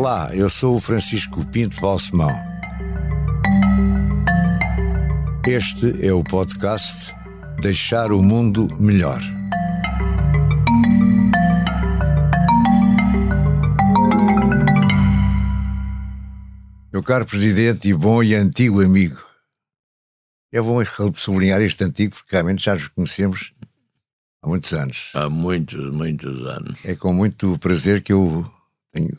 Olá, 0.00 0.32
eu 0.32 0.48
sou 0.48 0.76
o 0.76 0.80
Francisco 0.80 1.44
Pinto 1.48 1.80
Balsemão. 1.80 2.30
Este 5.44 6.06
é 6.06 6.12
o 6.12 6.22
podcast 6.22 7.12
Deixar 7.60 8.12
o 8.12 8.22
Mundo 8.22 8.68
Melhor. 8.78 9.18
Meu 16.92 17.02
caro 17.02 17.26
Presidente 17.26 17.88
e 17.88 17.92
bom 17.92 18.22
e 18.22 18.36
antigo 18.36 18.80
amigo, 18.80 19.20
é 20.52 20.62
bom 20.62 20.78
sublinhar 21.16 21.60
este 21.60 21.82
antigo 21.82 22.14
porque 22.14 22.36
realmente 22.36 22.64
já 22.64 22.74
nos 22.74 22.86
conhecemos 22.86 23.52
há 24.40 24.46
muitos 24.46 24.72
anos. 24.72 25.10
Há 25.12 25.28
muitos, 25.28 25.92
muitos 25.92 26.46
anos. 26.46 26.78
É 26.84 26.94
com 26.94 27.12
muito 27.12 27.58
prazer 27.58 28.00
que 28.00 28.12
eu 28.12 28.48
tenho 28.92 29.10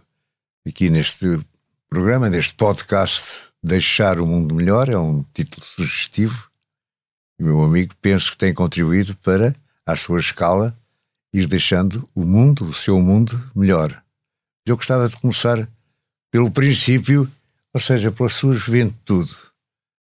aqui 0.68 0.90
neste 0.90 1.40
programa, 1.90 2.30
neste 2.30 2.54
podcast, 2.54 3.50
Deixar 3.64 4.20
o 4.20 4.26
Mundo 4.26 4.56
Melhor, 4.56 4.90
é 4.90 4.98
um 4.98 5.24
título 5.34 5.66
sugestivo. 5.66 6.50
Meu 7.40 7.62
amigo 7.62 7.94
penso 8.02 8.32
que 8.32 8.38
tem 8.38 8.54
contribuído 8.54 9.16
para, 9.18 9.54
à 9.86 9.96
sua 9.96 10.20
escala, 10.20 10.78
ir 11.34 11.48
deixando 11.48 12.08
o 12.14 12.24
mundo, 12.24 12.66
o 12.66 12.74
seu 12.74 13.02
mundo, 13.02 13.52
melhor. 13.56 14.02
Eu 14.66 14.76
gostava 14.76 15.08
de 15.08 15.18
começar 15.18 15.68
pelo 16.32 16.52
princípio, 16.52 17.30
ou 17.74 17.82
seja, 17.82 18.12
pela 18.12 18.30
sua 18.30 18.54
juventude. 18.54 19.36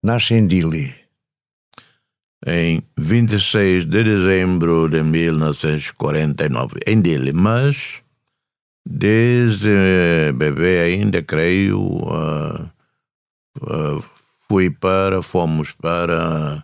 Nasce 0.04 0.34
em 0.34 0.48
Dili 0.48 1.02
em 2.46 2.82
26 2.98 3.86
de 3.86 4.04
dezembro 4.04 4.90
de 4.90 5.04
1949, 5.04 6.80
em 6.88 7.00
Dili, 7.02 7.32
mas 7.34 8.02
desde 8.86 10.32
bebê 10.34 10.80
ainda 10.80 11.22
creio 11.22 11.80
uh, 11.80 12.70
uh, 13.62 14.04
fui 14.48 14.70
para, 14.70 15.22
fomos 15.22 15.72
para 15.72 16.64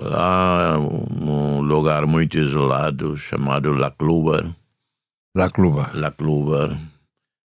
lá 0.00 0.78
um 0.78 1.60
lugar 1.60 2.06
muito 2.06 2.38
isolado 2.38 3.16
chamado 3.16 3.72
La 3.72 3.90
Cluba. 3.90 4.54
La 5.34 5.50
Cluba. 5.50 5.90
La 5.94 6.10
Cluba 6.10 6.78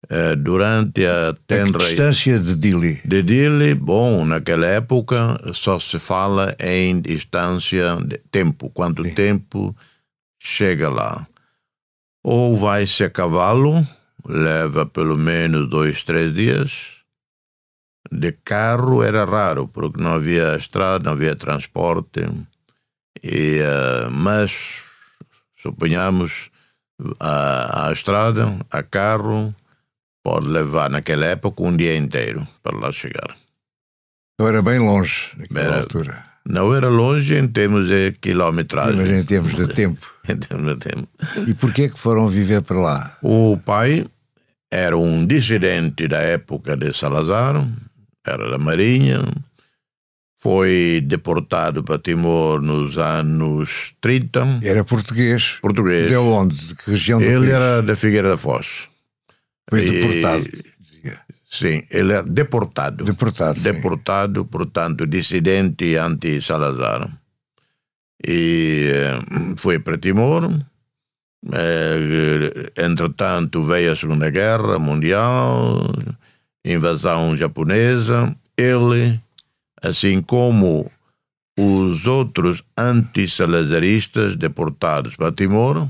eh, 0.10 0.36
durante 0.36 1.06
a 1.06 1.34
tenra... 1.48 1.84
A 1.84 1.88
distância 1.88 2.40
de 2.40 2.56
Dili? 2.56 3.02
De 3.04 3.24
Dili, 3.24 3.74
bom, 3.74 4.26
naquela 4.26 4.68
época 4.68 5.40
só 5.54 5.80
se 5.80 5.98
fala 5.98 6.56
em 6.60 7.00
distância 7.02 7.98
de 8.06 8.20
tempo, 8.30 8.70
quanto 8.70 9.04
Sim. 9.04 9.14
tempo 9.14 9.76
chega 10.40 10.90
lá. 10.90 11.28
Ou 12.28 12.58
vai-se 12.58 13.04
a 13.04 13.10
cavalo, 13.12 13.86
leva 14.26 14.84
pelo 14.84 15.16
menos 15.16 15.70
dois, 15.70 16.04
três 16.04 16.34
dias. 16.34 17.04
De 18.12 18.32
carro 18.32 19.04
era 19.04 19.26
raro, 19.26 19.68
porque 19.68 20.02
não 20.02 20.16
havia 20.16 20.56
estrada, 20.56 21.04
não 21.04 21.12
havia 21.12 21.36
transporte. 21.36 22.22
E, 23.22 23.60
uh, 23.62 24.10
mas, 24.10 24.82
suponhamos, 25.62 26.50
a, 27.20 27.90
a 27.90 27.94
estrada, 27.94 28.58
a 28.72 28.82
carro, 28.82 29.54
pode 30.24 30.48
levar 30.48 30.90
naquela 30.90 31.28
época 31.28 31.62
um 31.62 31.78
dia 31.78 31.96
inteiro 31.96 32.48
para 32.64 32.76
lá 32.76 32.92
chegar. 32.92 33.38
Não 34.40 34.48
era 34.48 34.64
bem 34.64 34.80
longe 34.80 35.30
naquela 35.38 35.60
era, 35.60 35.78
altura. 35.78 36.25
Não 36.48 36.74
era 36.74 36.90
longe 36.90 37.36
em 37.36 37.48
termos 37.48 37.88
de 37.88 38.12
quilometragem. 38.22 38.98
Mas 38.98 39.10
em 39.10 39.24
termos 39.24 39.56
de 39.56 39.68
tempo. 39.68 40.14
em 40.30 40.38
termos 40.38 40.74
de 40.74 40.80
tempo. 40.80 41.08
E 41.48 41.54
porquê 41.54 41.90
que 41.90 41.98
foram 41.98 42.28
viver 42.28 42.62
para 42.62 42.80
lá? 42.80 43.18
O 43.22 43.58
pai 43.58 44.06
era 44.72 44.98
um 44.98 45.26
dissidente 45.26 46.08
da 46.08 46.20
época 46.20 46.78
de 46.78 46.94
Salazar, 46.94 47.66
era 48.26 48.50
da 48.52 48.58
Marinha, 48.60 49.24
foi 50.46 51.02
deportado 51.04 51.84
para 51.84 51.98
Timor 51.98 52.62
nos 52.62 53.00
anos 53.00 53.96
30. 54.00 54.60
Era 54.62 54.84
português? 54.84 55.58
Português. 55.60 56.08
De 56.08 56.16
onde? 56.16 56.56
De 56.56 56.76
que 56.76 56.92
região 56.92 57.18
do 57.18 57.26
Ele 57.26 57.40
país? 57.40 57.52
era 57.52 57.82
da 57.82 57.96
Figueira 57.96 58.30
da 58.30 58.38
Foz. 58.38 58.88
Foi 59.68 59.82
deportado. 59.82 60.46
Sim, 61.58 61.84
ele 61.90 62.14
era 62.14 62.24
deportado. 62.24 63.04
Deportado. 63.04 63.60
Deportado, 63.60 64.42
sim. 64.42 64.48
portanto, 64.48 65.08
dissidente 65.08 65.96
anti-Salazar. 65.96 67.10
E 68.26 68.92
eh, 68.94 69.20
foi 69.58 69.80
para 69.80 69.98
Timor. 69.98 70.50
Eh, 71.54 72.72
entretanto, 72.78 73.62
veio 73.62 73.92
a 73.92 73.96
Segunda 73.96 74.30
Guerra 74.30 74.80
Mundial, 74.80 75.94
invasão 76.66 77.38
japonesa. 77.38 78.36
Ele, 78.58 79.20
assim 79.82 80.22
como 80.22 80.90
os 81.58 82.08
outros 82.08 82.64
anti-salazaristas 82.78 84.36
deportados 84.36 85.16
para 85.16 85.32
Timor, 85.32 85.88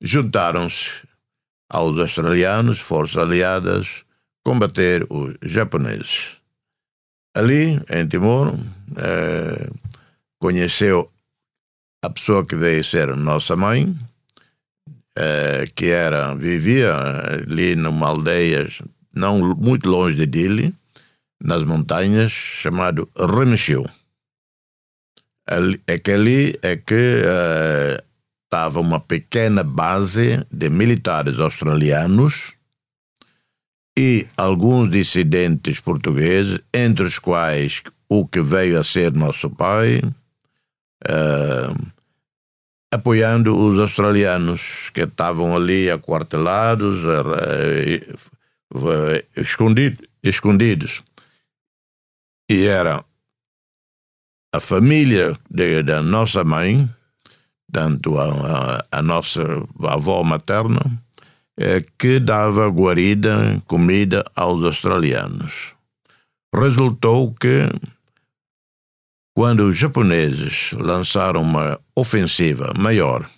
juntaram-se 0.00 1.06
aos 1.68 1.98
australianos, 1.98 2.78
forças 2.78 3.22
aliadas, 3.22 4.04
combater 4.48 5.06
os 5.10 5.34
japoneses. 5.42 6.38
Ali, 7.36 7.78
em 7.90 8.08
Timor, 8.08 8.54
eh, 8.96 9.70
conheceu 10.38 11.06
a 12.02 12.08
pessoa 12.08 12.46
que 12.46 12.56
veio 12.56 12.82
ser 12.82 13.14
nossa 13.14 13.54
mãe, 13.56 13.94
eh, 15.18 15.66
que 15.74 15.90
era 15.90 16.34
vivia 16.34 16.96
ali 16.96 17.76
numa 17.76 18.08
aldeia 18.08 18.66
não 19.14 19.54
muito 19.54 19.86
longe 19.86 20.16
de 20.16 20.24
Dili, 20.24 20.74
nas 21.38 21.62
montanhas, 21.64 22.32
chamado 22.32 23.06
Remexeu. 23.14 23.84
É 25.86 25.98
que 25.98 26.12
ali 26.12 26.58
é 26.62 26.74
que 26.76 27.22
eh, 27.22 28.02
estava 28.44 28.80
uma 28.80 28.98
pequena 28.98 29.62
base 29.62 30.42
de 30.50 30.70
militares 30.70 31.38
australianos 31.38 32.57
e 33.98 34.28
alguns 34.36 34.88
dissidentes 34.90 35.80
portugueses, 35.80 36.60
entre 36.72 37.04
os 37.04 37.18
quais 37.18 37.82
o 38.08 38.24
que 38.24 38.40
veio 38.40 38.78
a 38.78 38.84
ser 38.84 39.12
nosso 39.12 39.50
pai, 39.50 39.98
uh, 41.04 41.92
apoiando 42.94 43.56
os 43.56 43.76
australianos 43.80 44.90
que 44.94 45.00
estavam 45.00 45.56
ali 45.56 45.90
aquartelados, 45.90 47.04
uh, 47.04 48.78
uh, 48.78 49.24
escondidos, 49.36 50.06
escondidos. 50.22 51.02
E 52.48 52.66
era 52.66 53.04
a 54.54 54.60
família 54.60 55.36
de, 55.50 55.82
da 55.82 56.00
nossa 56.00 56.44
mãe 56.44 56.88
tanto 57.72 58.18
a, 58.18 58.84
a, 58.90 59.02
nossa 59.02 59.42
avó 59.82 60.22
materna, 60.22 60.80
é, 61.58 61.84
que 61.98 62.20
dava 62.20 62.68
guarida, 62.68 63.60
comida 63.66 64.24
aos 64.36 64.62
australianos. 64.62 65.74
Resultou 66.54 67.34
que, 67.34 67.68
quando 69.36 69.68
os 69.68 69.76
japoneses 69.76 70.70
lançaram 70.72 71.42
uma 71.42 71.78
ofensiva 71.96 72.72
maior 72.78 73.28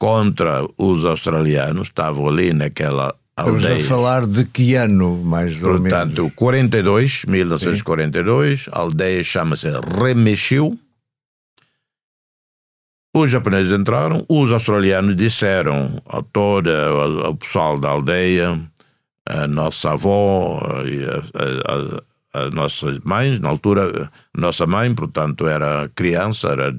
contra 0.00 0.66
os 0.76 1.04
australianos, 1.04 1.88
estavam 1.88 2.28
ali 2.28 2.52
naquela 2.52 3.14
aldeia. 3.36 3.78
Estamos 3.78 3.84
a 3.86 3.88
falar 3.88 4.26
de 4.26 4.44
que 4.44 4.74
ano, 4.74 5.22
mais 5.24 5.62
ou 5.62 5.74
menos? 5.74 5.90
Portanto, 5.90 6.32
42, 6.34 7.24
1942, 7.24 8.62
Sim. 8.62 8.70
a 8.72 8.80
aldeia 8.80 9.22
chama-se 9.22 9.68
Remexiu, 9.96 10.78
os 13.14 13.30
japoneses 13.30 13.72
entraram, 13.72 14.24
os 14.28 14.52
australianos 14.52 15.16
disseram 15.16 16.00
a 16.06 16.22
toda 16.22 16.92
o 17.28 17.34
pessoal 17.34 17.78
da 17.78 17.88
aldeia, 17.88 18.60
a 19.26 19.46
nossa 19.46 19.92
avó 19.92 20.60
a, 20.62 21.72
a, 21.72 22.42
a 22.44 22.50
nossas 22.50 22.98
mães, 23.00 23.40
na 23.40 23.48
altura, 23.48 24.10
nossa 24.36 24.66
mãe, 24.66 24.94
portanto, 24.94 25.46
era 25.46 25.90
criança, 25.94 26.48
era 26.48 26.74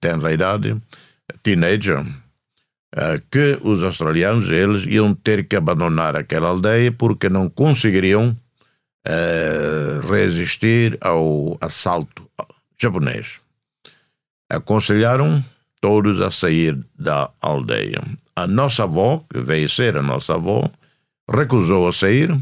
tenra 0.00 0.32
idade, 0.32 0.76
teenager, 1.42 2.04
eh, 2.96 3.20
que 3.30 3.58
os 3.62 3.82
australianos 3.82 4.50
eles 4.50 4.86
iam 4.86 5.14
ter 5.14 5.48
que 5.48 5.56
abandonar 5.56 6.14
aquela 6.16 6.48
aldeia 6.48 6.92
porque 6.92 7.28
não 7.28 7.48
conseguiriam 7.48 8.36
eh, 9.04 10.00
resistir 10.08 10.96
ao 11.00 11.58
assalto 11.60 12.30
japonês. 12.80 13.40
Aconselharam 14.48 15.42
todos 15.84 16.22
a 16.22 16.30
sair 16.30 16.82
da 16.98 17.30
aldeia. 17.42 18.00
A 18.34 18.46
nossa 18.46 18.84
avó, 18.84 19.22
que 19.30 19.38
veio 19.38 19.68
ser 19.68 19.98
a 19.98 20.02
nossa 20.02 20.36
avó, 20.36 20.66
recusou 21.30 21.86
a 21.86 21.92
sair, 21.92 22.34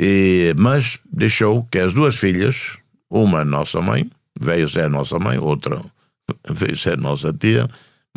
e, 0.00 0.54
mas 0.56 0.98
deixou 1.12 1.68
que 1.70 1.78
as 1.78 1.92
duas 1.92 2.16
filhas, 2.16 2.78
uma 3.10 3.44
nossa 3.44 3.82
mãe, 3.82 4.10
veio 4.40 4.66
ser 4.66 4.88
nossa 4.88 5.18
mãe, 5.18 5.36
outra 5.36 5.78
veio 6.48 6.74
ser 6.74 6.96
nossa 6.96 7.34
tia, 7.34 7.68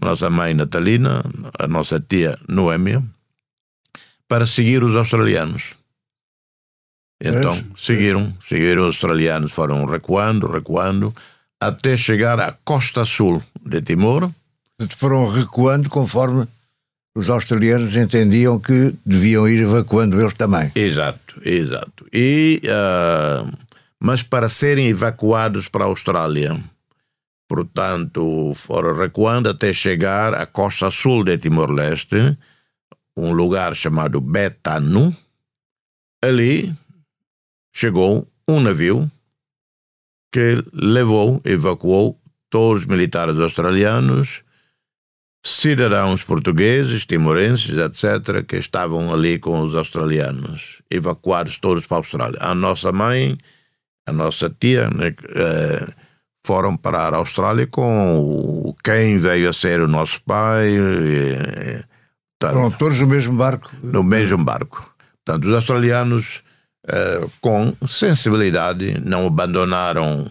nossa 0.01 0.29
mãe 0.29 0.53
Natalina, 0.53 1.21
a 1.59 1.67
nossa 1.67 1.99
tia 1.99 2.39
Noêmia, 2.47 3.03
para 4.29 4.45
seguir 4.45 4.81
os 4.81 4.95
australianos. 4.95 5.75
Então 7.21 7.55
é. 7.55 7.63
seguiram, 7.75 8.33
seguiram 8.39 8.83
os 8.83 8.87
australianos, 8.95 9.51
foram 9.51 9.83
recuando, 9.83 10.49
recuando, 10.49 11.13
até 11.59 11.97
chegar 11.97 12.39
à 12.39 12.53
costa 12.63 13.03
sul 13.03 13.43
de 13.65 13.81
Timor. 13.81 14.31
Foram 14.97 15.29
recuando 15.29 15.89
conforme 15.89 16.47
os 17.15 17.29
australianos 17.29 17.95
entendiam 17.95 18.59
que 18.59 18.93
deviam 19.05 19.47
ir 19.47 19.61
evacuando 19.61 20.19
eles 20.19 20.33
também. 20.33 20.71
Exato, 20.75 21.41
exato. 21.43 22.05
E, 22.13 22.61
uh, 22.65 23.51
mas 23.99 24.23
para 24.23 24.49
serem 24.49 24.87
evacuados 24.87 25.67
para 25.67 25.83
a 25.83 25.87
Austrália, 25.87 26.57
portanto, 27.47 28.53
foram 28.55 28.97
recuando 28.97 29.49
até 29.49 29.73
chegar 29.73 30.33
à 30.33 30.45
costa 30.45 30.89
sul 30.89 31.23
de 31.23 31.37
Timor-Leste, 31.37 32.37
um 33.15 33.33
lugar 33.33 33.75
chamado 33.75 34.21
Betanu. 34.21 35.15
Ali 36.23 36.73
chegou 37.73 38.27
um 38.47 38.59
navio 38.61 39.11
que 40.31 40.63
levou, 40.71 41.41
evacuou 41.43 42.20
todos 42.51 42.83
os 42.83 42.87
militares 42.87 43.39
australianos 43.39 44.43
cidadãos 45.43 46.23
portugueses, 46.23 47.05
timorenses, 47.05 47.75
etc., 47.77 48.45
que 48.45 48.57
estavam 48.57 49.11
ali 49.13 49.39
com 49.39 49.61
os 49.61 49.73
australianos, 49.73 50.81
evacuados 50.89 51.57
todos 51.57 51.85
para 51.87 51.97
a 51.97 51.99
Austrália. 51.99 52.37
A 52.41 52.53
nossa 52.53 52.91
mãe, 52.91 53.35
a 54.07 54.11
nossa 54.11 54.49
tia, 54.49 54.89
né, 54.89 55.13
eh, 55.35 55.87
foram 56.45 56.77
parar 56.77 57.13
a 57.13 57.17
Austrália 57.17 57.65
com 57.65 58.75
quem 58.83 59.17
veio 59.17 59.49
a 59.49 59.53
ser 59.53 59.81
o 59.81 59.87
nosso 59.87 60.21
pai. 60.23 60.75
Eh, 60.77 61.83
Foram 62.39 62.71
todos 62.71 62.99
no 62.99 63.07
mesmo 63.07 63.33
barco? 63.33 63.71
No 63.83 64.03
mesmo 64.03 64.43
barco. 64.43 64.93
Portanto, 65.23 65.47
os 65.47 65.55
australianos, 65.55 66.41
eh, 66.87 67.27
com 67.39 67.75
sensibilidade, 67.87 68.99
não 69.03 69.27
abandonaram 69.27 70.29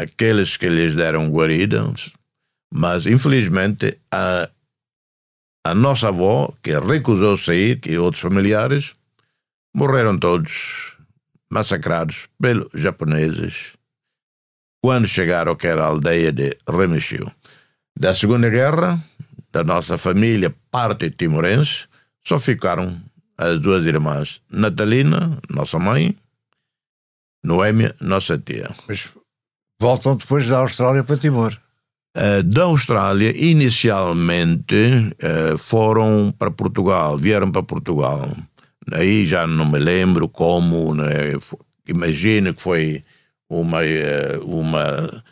aqueles 0.00 0.56
que 0.56 0.68
lhes 0.68 0.94
deram 0.94 1.30
guarida, 1.30 1.92
mas, 2.72 3.06
infelizmente, 3.06 3.98
a, 4.10 4.48
a 5.64 5.74
nossa 5.74 6.08
avó, 6.08 6.52
que 6.62 6.78
recusou 6.78 7.36
sair, 7.38 7.80
e 7.86 7.98
outros 7.98 8.22
familiares, 8.22 8.92
morreram 9.74 10.18
todos 10.18 10.96
massacrados 11.50 12.28
pelos 12.40 12.68
japoneses 12.74 13.78
quando 14.80 15.08
chegaram 15.08 15.56
que 15.56 15.66
era 15.66 15.82
a 15.82 15.86
aldeia 15.86 16.32
de 16.32 16.56
Remexil. 16.68 17.30
Da 17.98 18.14
Segunda 18.14 18.48
Guerra, 18.48 19.02
da 19.50 19.64
nossa 19.64 19.98
família, 19.98 20.54
parte 20.70 21.10
timorense, 21.10 21.88
só 22.24 22.38
ficaram 22.38 23.00
as 23.36 23.60
duas 23.60 23.84
irmãs, 23.84 24.40
Natalina, 24.50 25.38
nossa 25.50 25.78
mãe, 25.78 26.16
Noémia, 27.44 27.94
nossa 28.00 28.38
tia. 28.38 28.68
Mas 28.86 29.08
voltam 29.80 30.16
depois 30.16 30.46
da 30.46 30.58
Austrália 30.58 31.04
para 31.04 31.16
Timor. 31.16 31.56
Uh, 32.16 32.42
da 32.42 32.64
Austrália, 32.64 33.32
inicialmente, 33.36 34.74
uh, 34.74 35.56
foram 35.56 36.34
para 36.36 36.50
Portugal, 36.50 37.16
vieram 37.16 37.50
para 37.50 37.62
Portugal. 37.62 38.36
Aí 38.92 39.26
já 39.26 39.46
não 39.46 39.66
me 39.66 39.78
lembro 39.78 40.28
como, 40.28 40.94
né? 40.94 41.32
imagino 41.86 42.52
que 42.54 42.62
foi 42.62 43.02
uma, 43.48 43.78
uh, 43.82 44.44
uma 44.44 45.22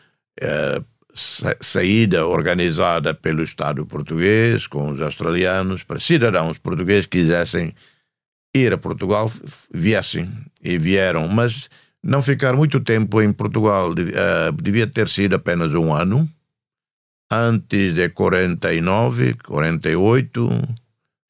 saída 1.15 2.27
organizada 2.27 3.15
pelo 3.15 3.43
Estado 3.43 3.87
português 3.87 4.67
com 4.67 4.91
os 4.91 5.01
australianos 5.01 5.83
para 5.83 5.99
cidadãos 5.99 6.59
portugueses 6.59 7.07
que 7.07 7.19
quisessem 7.19 7.75
ir 8.55 8.73
a 8.73 8.79
Portugal, 8.79 9.31
viessem 9.73 10.31
e 10.63 10.79
vieram, 10.79 11.27
mas 11.27 11.69
não 12.07 12.23
ficaram 12.23 12.57
muito 12.57 12.79
tempo 12.81 13.21
em 13.21 13.33
Portugal, 13.33 13.93
devia 14.63 14.87
ter 14.87 15.09
sido 15.09 15.35
apenas 15.35 15.75
um 15.75 15.93
ano 15.93 16.29
antes 17.31 17.93
de 17.95 18.09
49, 18.11 19.35
48, 19.45 20.49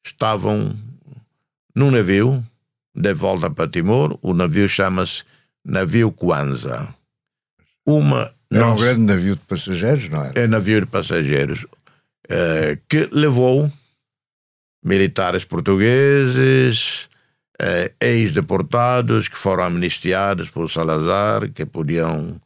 estavam 0.05 0.75
num 1.75 1.89
navio 1.89 2.45
de 2.93 3.13
volta 3.13 3.49
para 3.49 3.67
Timor. 3.67 4.17
O 4.21 4.33
navio 4.33 4.69
chama-se 4.69 5.23
Navio 5.65 6.11
Kwanza. 6.11 6.93
Uma 7.85 8.31
era 8.51 8.65
nossa, 8.67 8.73
um 8.73 8.77
grande 8.77 9.01
navio 9.01 9.35
de 9.35 9.41
passageiros, 9.41 10.09
não 10.09 10.23
era? 10.23 10.39
É 10.39 10.47
navio 10.47 10.81
de 10.81 10.87
passageiros 10.87 11.63
uh, 11.63 12.79
que 12.87 13.09
levou 13.11 13.71
militares 14.83 15.43
portugueses, 15.43 17.09
uh, 17.61 17.93
ex-deportados 17.99 19.27
que 19.27 19.37
foram 19.37 19.65
amnistiados 19.65 20.49
por 20.49 20.69
Salazar, 20.69 21.49
que 21.51 21.65
podiam 21.65 22.39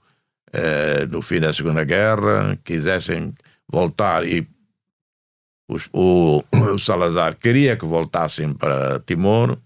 eh, 0.53 1.07
no 1.09 1.21
fim 1.21 1.39
da 1.39 1.53
Segunda 1.53 1.83
Guerra, 1.85 2.59
quisessem 2.63 3.33
voltar 3.71 4.27
e 4.27 4.45
os, 5.69 5.89
o, 5.93 6.43
o, 6.51 6.77
Salazar 6.77 7.35
queria 7.37 7.77
que 7.77 7.85
voltassem 7.85 8.53
para 8.53 8.99
Timor, 8.99 9.57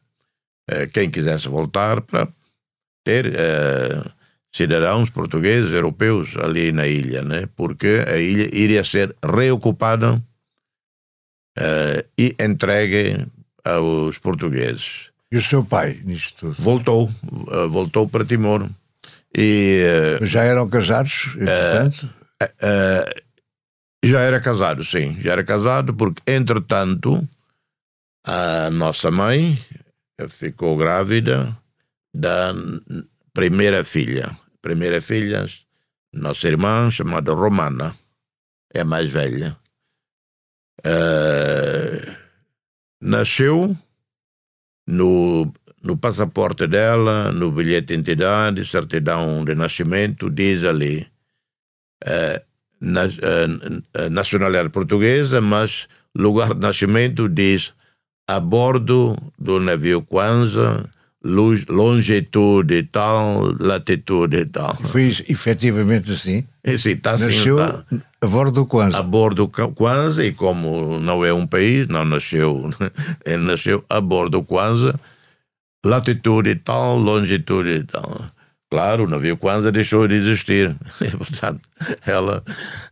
eh, 0.70 0.86
quem 0.88 1.10
quisesse 1.10 1.48
voltar 1.48 2.02
para 2.02 2.28
ter 3.04 3.34
eh, 3.36 4.04
cidadãos 4.54 5.10
portugueses, 5.10 5.72
europeus 5.72 6.38
ali 6.38 6.72
na 6.72 6.88
ilha, 6.88 7.24
né? 7.24 7.50
porque 7.56 8.06
a 8.08 8.18
ilha 8.18 8.50
iria 8.54 8.84
ser 8.84 9.16
reocupada 9.24 10.16
eh, 11.58 12.06
e 12.18 12.36
entregue 12.40 13.26
aos 13.64 14.20
portugueses. 14.20 15.15
E 15.36 15.38
o 15.38 15.42
seu 15.42 15.66
pai 15.66 16.00
nisto 16.06 16.54
tudo? 16.54 16.64
Voltou, 16.64 17.12
eh, 17.52 17.68
voltou 17.68 18.08
para 18.08 18.24
Timor. 18.24 18.70
E, 19.38 19.84
eh, 19.84 20.26
já 20.26 20.44
eram 20.44 20.70
casados, 20.70 21.28
entretanto? 21.36 22.10
Uh, 22.42 22.46
uh, 22.46 23.22
já 24.02 24.22
era 24.22 24.40
casado, 24.40 24.82
sim. 24.82 25.20
Já 25.20 25.34
era 25.34 25.44
casado 25.44 25.94
porque, 25.94 26.22
entretanto, 26.26 27.28
a 28.26 28.70
nossa 28.70 29.12
mãe 29.12 29.62
ficou 30.30 30.78
grávida 30.78 31.54
da 32.16 32.54
primeira 33.34 33.84
filha. 33.84 34.34
Primeira 34.62 35.02
filha, 35.02 35.46
nossa 36.14 36.48
irmã, 36.48 36.90
chamada 36.90 37.34
Romana, 37.34 37.94
é 38.74 38.80
a 38.80 38.86
mais 38.86 39.12
velha. 39.12 39.54
Uh, 40.80 42.15
nasceu 43.01 43.77
no 44.88 45.51
no 45.86 45.98
passaporte 45.98 46.65
dela, 46.68 47.32
no 47.32 47.51
bilhete 47.51 47.88
de 47.88 47.94
identidade, 47.94 48.65
certidão 48.65 49.46
de 49.46 49.54
nascimento, 49.54 50.32
diz 50.32 50.63
ali 50.63 51.06
eh, 52.04 52.42
na, 52.82 53.04
eh, 53.06 54.10
nacionalidade 54.10 54.70
portuguesa, 54.70 55.42
mas 55.42 55.88
lugar 56.15 56.56
de 56.56 56.62
nascimento 56.62 57.30
diz 57.30 57.74
a 58.27 58.39
bordo 58.39 59.15
do 59.38 59.60
navio 59.60 60.01
Kwanza, 60.01 60.89
longitude 61.24 62.84
tal, 62.92 63.54
latitude 63.60 64.46
tal. 64.48 64.75
Foi 64.77 65.12
efetivamente 65.27 66.12
assim? 66.12 66.48
É, 66.65 66.77
sim, 66.79 66.91
está 66.91 67.12
assim. 67.12 67.36
Nasceu 67.38 67.57
tá. 67.57 67.86
a 68.22 68.27
bordo 68.27 68.51
do 68.51 68.65
Kwanza. 68.65 68.98
A 68.98 69.03
bordo 69.03 69.45
do 69.45 69.72
Kwanza, 69.72 70.25
e 70.25 70.34
como 70.34 71.00
não 71.00 71.24
é 71.24 71.31
um 71.31 71.45
país, 71.45 71.88
não 71.88 72.03
nasceu, 72.03 72.74
ele 73.24 73.43
nasceu 73.43 73.86
a 73.88 74.01
bordo 74.01 74.39
do 74.39 74.43
Kwanza, 74.43 75.00
latitude 75.86 76.50
e 76.50 76.55
tal, 76.55 76.98
longitude 76.98 77.69
e 77.69 77.84
tal. 77.84 78.25
Claro, 78.72 79.03
o 79.03 79.07
navio 79.07 79.38
Kwanza 79.38 79.72
deixou 79.72 80.07
de 80.07 80.15
existir. 80.15 80.75
Portanto, 81.15 81.62
ela, 82.03 82.43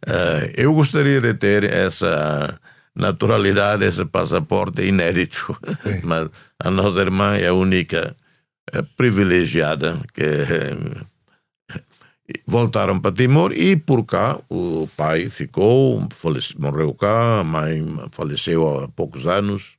uh, 0.07 0.51
eu 0.55 0.71
gostaria 0.71 1.19
de 1.19 1.33
ter 1.33 1.63
essa 1.63 2.59
naturalidade, 2.95 3.85
esse 3.85 4.05
passaporte 4.05 4.83
inédito, 4.83 5.57
Sim. 5.81 6.01
mas 6.05 6.29
a 6.63 6.69
nossa 6.69 6.99
irmã 6.99 7.35
é 7.35 7.47
a 7.47 7.53
única 7.55 8.15
uh, 8.71 8.83
privilegiada 8.95 9.99
que 10.13 10.23
uh, 10.23 11.12
voltaram 12.47 12.99
para 12.99 13.15
Timor 13.15 13.51
e 13.53 13.75
por 13.75 14.05
cá 14.05 14.39
o 14.49 14.87
pai 14.95 15.29
ficou, 15.29 16.07
falece, 16.11 16.59
morreu 16.59 16.93
cá, 16.93 17.39
a 17.39 17.43
mãe 17.43 17.83
faleceu 18.11 18.79
há 18.79 18.87
poucos 18.87 19.27
anos 19.27 19.77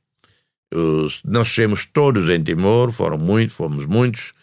nós 0.75 1.21
nascemos 1.23 1.85
todos 1.85 2.29
em 2.29 2.41
Timor, 2.41 2.91
foram 2.91 3.17
muitos, 3.17 3.55
fomos 3.55 3.85
muitos. 3.85 4.33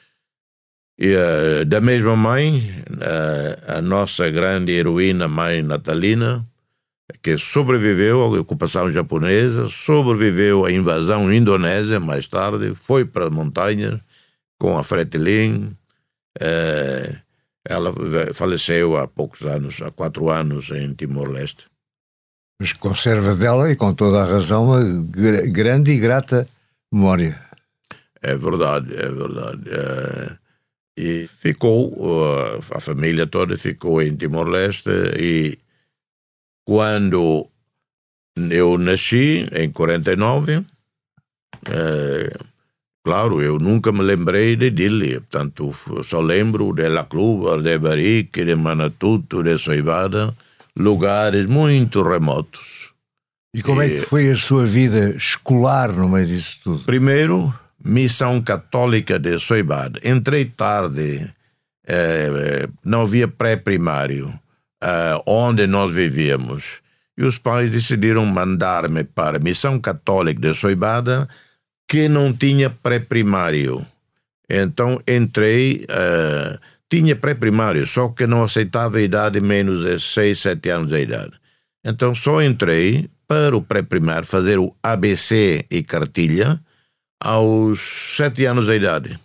E 0.99 1.15
uh, 1.15 1.65
da 1.65 1.81
mesma 1.81 2.17
mãe, 2.17 2.83
uh, 2.91 3.79
a 3.79 3.83
nossa 3.83 4.31
grande 4.31 4.73
heroína, 4.73 5.27
mãe 5.29 5.63
Natalina, 5.63 6.45
que 7.23 7.37
sobreviveu 7.37 8.23
à 8.23 8.41
ocupação 8.41 8.91
japonesa, 8.91 9.69
sobreviveu 9.69 10.65
à 10.65 10.73
invasão 10.73 11.33
indonésia 11.33 12.01
mais 12.01 12.27
tarde, 12.27 12.75
foi 12.75 13.05
para 13.05 13.25
as 13.25 13.31
montanhas 13.31 14.01
com 14.59 14.79
a 14.79 14.85
Fretilin. 14.85 15.77
Uh, 16.41 17.22
ela 17.69 17.93
faleceu 18.35 18.97
há 18.97 19.07
poucos 19.07 19.43
anos, 19.43 19.81
há 19.83 19.91
quatro 19.91 20.31
anos, 20.31 20.71
em 20.71 20.93
Timor-Leste 20.95 21.73
mas 22.63 22.73
conserva 22.75 23.35
dela 23.35 23.73
e 23.73 23.75
com 23.75 23.93
toda 23.93 24.23
a 24.23 24.25
razão 24.25 24.67
uma 24.67 24.81
grande 25.51 25.91
e 25.91 25.99
grata 25.99 26.49
memória. 26.93 27.37
É 28.23 28.37
verdade, 28.37 28.95
é 28.95 29.11
verdade. 29.11 29.63
É, 29.69 30.37
e 30.97 31.27
ficou, 31.27 31.93
a 32.71 32.81
família 32.81 33.27
toda 33.27 33.59
ficou 33.59 34.01
em 34.01 34.15
Timor-Leste 34.15 34.91
e 35.19 35.59
quando 36.65 37.51
eu 38.49 38.79
nasci, 38.79 39.45
em 39.53 39.73
49, 39.73 40.65
é, 41.69 42.33
claro, 43.03 43.43
eu 43.43 43.59
nunca 43.59 43.93
me 43.93 44.03
lembrei 44.03 44.57
de 44.57 44.71
Dili, 44.71 45.21
portanto, 45.21 45.73
só 46.05 46.21
lembro 46.21 46.73
de 46.73 46.89
La 46.89 47.05
Cluba, 47.05 47.61
de 47.61 47.79
Barique, 47.79 48.45
de 48.45 48.57
Manatuto, 48.57 49.43
de 49.43 49.59
Soibada, 49.59 50.35
lugares 50.77 51.47
muito 51.47 52.03
remotos. 52.03 52.93
E 53.55 53.63
como 53.63 53.83
e, 53.83 53.87
é 53.87 53.89
que 54.01 54.07
foi 54.07 54.31
a 54.31 54.37
sua 54.37 54.65
vida 54.65 55.11
escolar 55.11 55.93
no 55.93 56.09
meio 56.09 56.27
disso 56.27 56.59
tudo? 56.65 56.85
Primeiro, 56.85 57.53
Missão 57.85 58.41
Católica 58.41 59.19
de 59.19 59.39
Soibada. 59.39 60.01
Entrei 60.05 60.47
tarde, 60.47 61.29
eh, 61.87 62.69
não 62.85 63.03
havia 63.03 63.29
pré-primário, 63.29 64.33
eh, 64.83 65.23
onde 65.27 65.67
nós 65.67 65.93
vivíamos. 65.93 66.81
E 67.19 67.25
os 67.25 67.39
pais 67.39 67.71
decidiram 67.71 68.25
mandar-me 68.25 69.05
para 69.05 69.37
a 69.37 69.41
Missão 69.41 69.79
Católica 69.79 70.41
de 70.41 70.55
Soibada, 70.55 71.29
que 71.93 72.09
não 72.09 72.33
tinha 72.33 72.71
pré-primário. 72.71 73.87
Então 74.49 74.99
entrei, 75.07 75.85
uh, 75.91 76.59
tinha 76.89 77.15
pré-primário, 77.15 77.87
só 77.87 78.09
que 78.09 78.27
não 78.27 78.43
aceitava 78.43 78.97
a 78.97 79.03
idade 79.03 79.43
menos 79.43 79.85
de 79.85 80.01
6, 80.01 80.39
7 80.39 80.71
anos 80.71 80.89
de 80.89 81.03
idade. 81.03 81.33
Então 81.85 82.15
só 82.15 82.43
entrei 82.43 83.11
para 83.29 83.55
o 83.55 83.61
pré-primário, 83.61 84.27
fazer 84.27 84.59
o 84.59 84.75
ABC 84.83 85.67
e 85.71 85.83
cartilha 85.83 86.59
aos 87.23 88.17
7 88.17 88.47
anos 88.47 88.65
de 88.65 88.77
idade. 88.77 89.19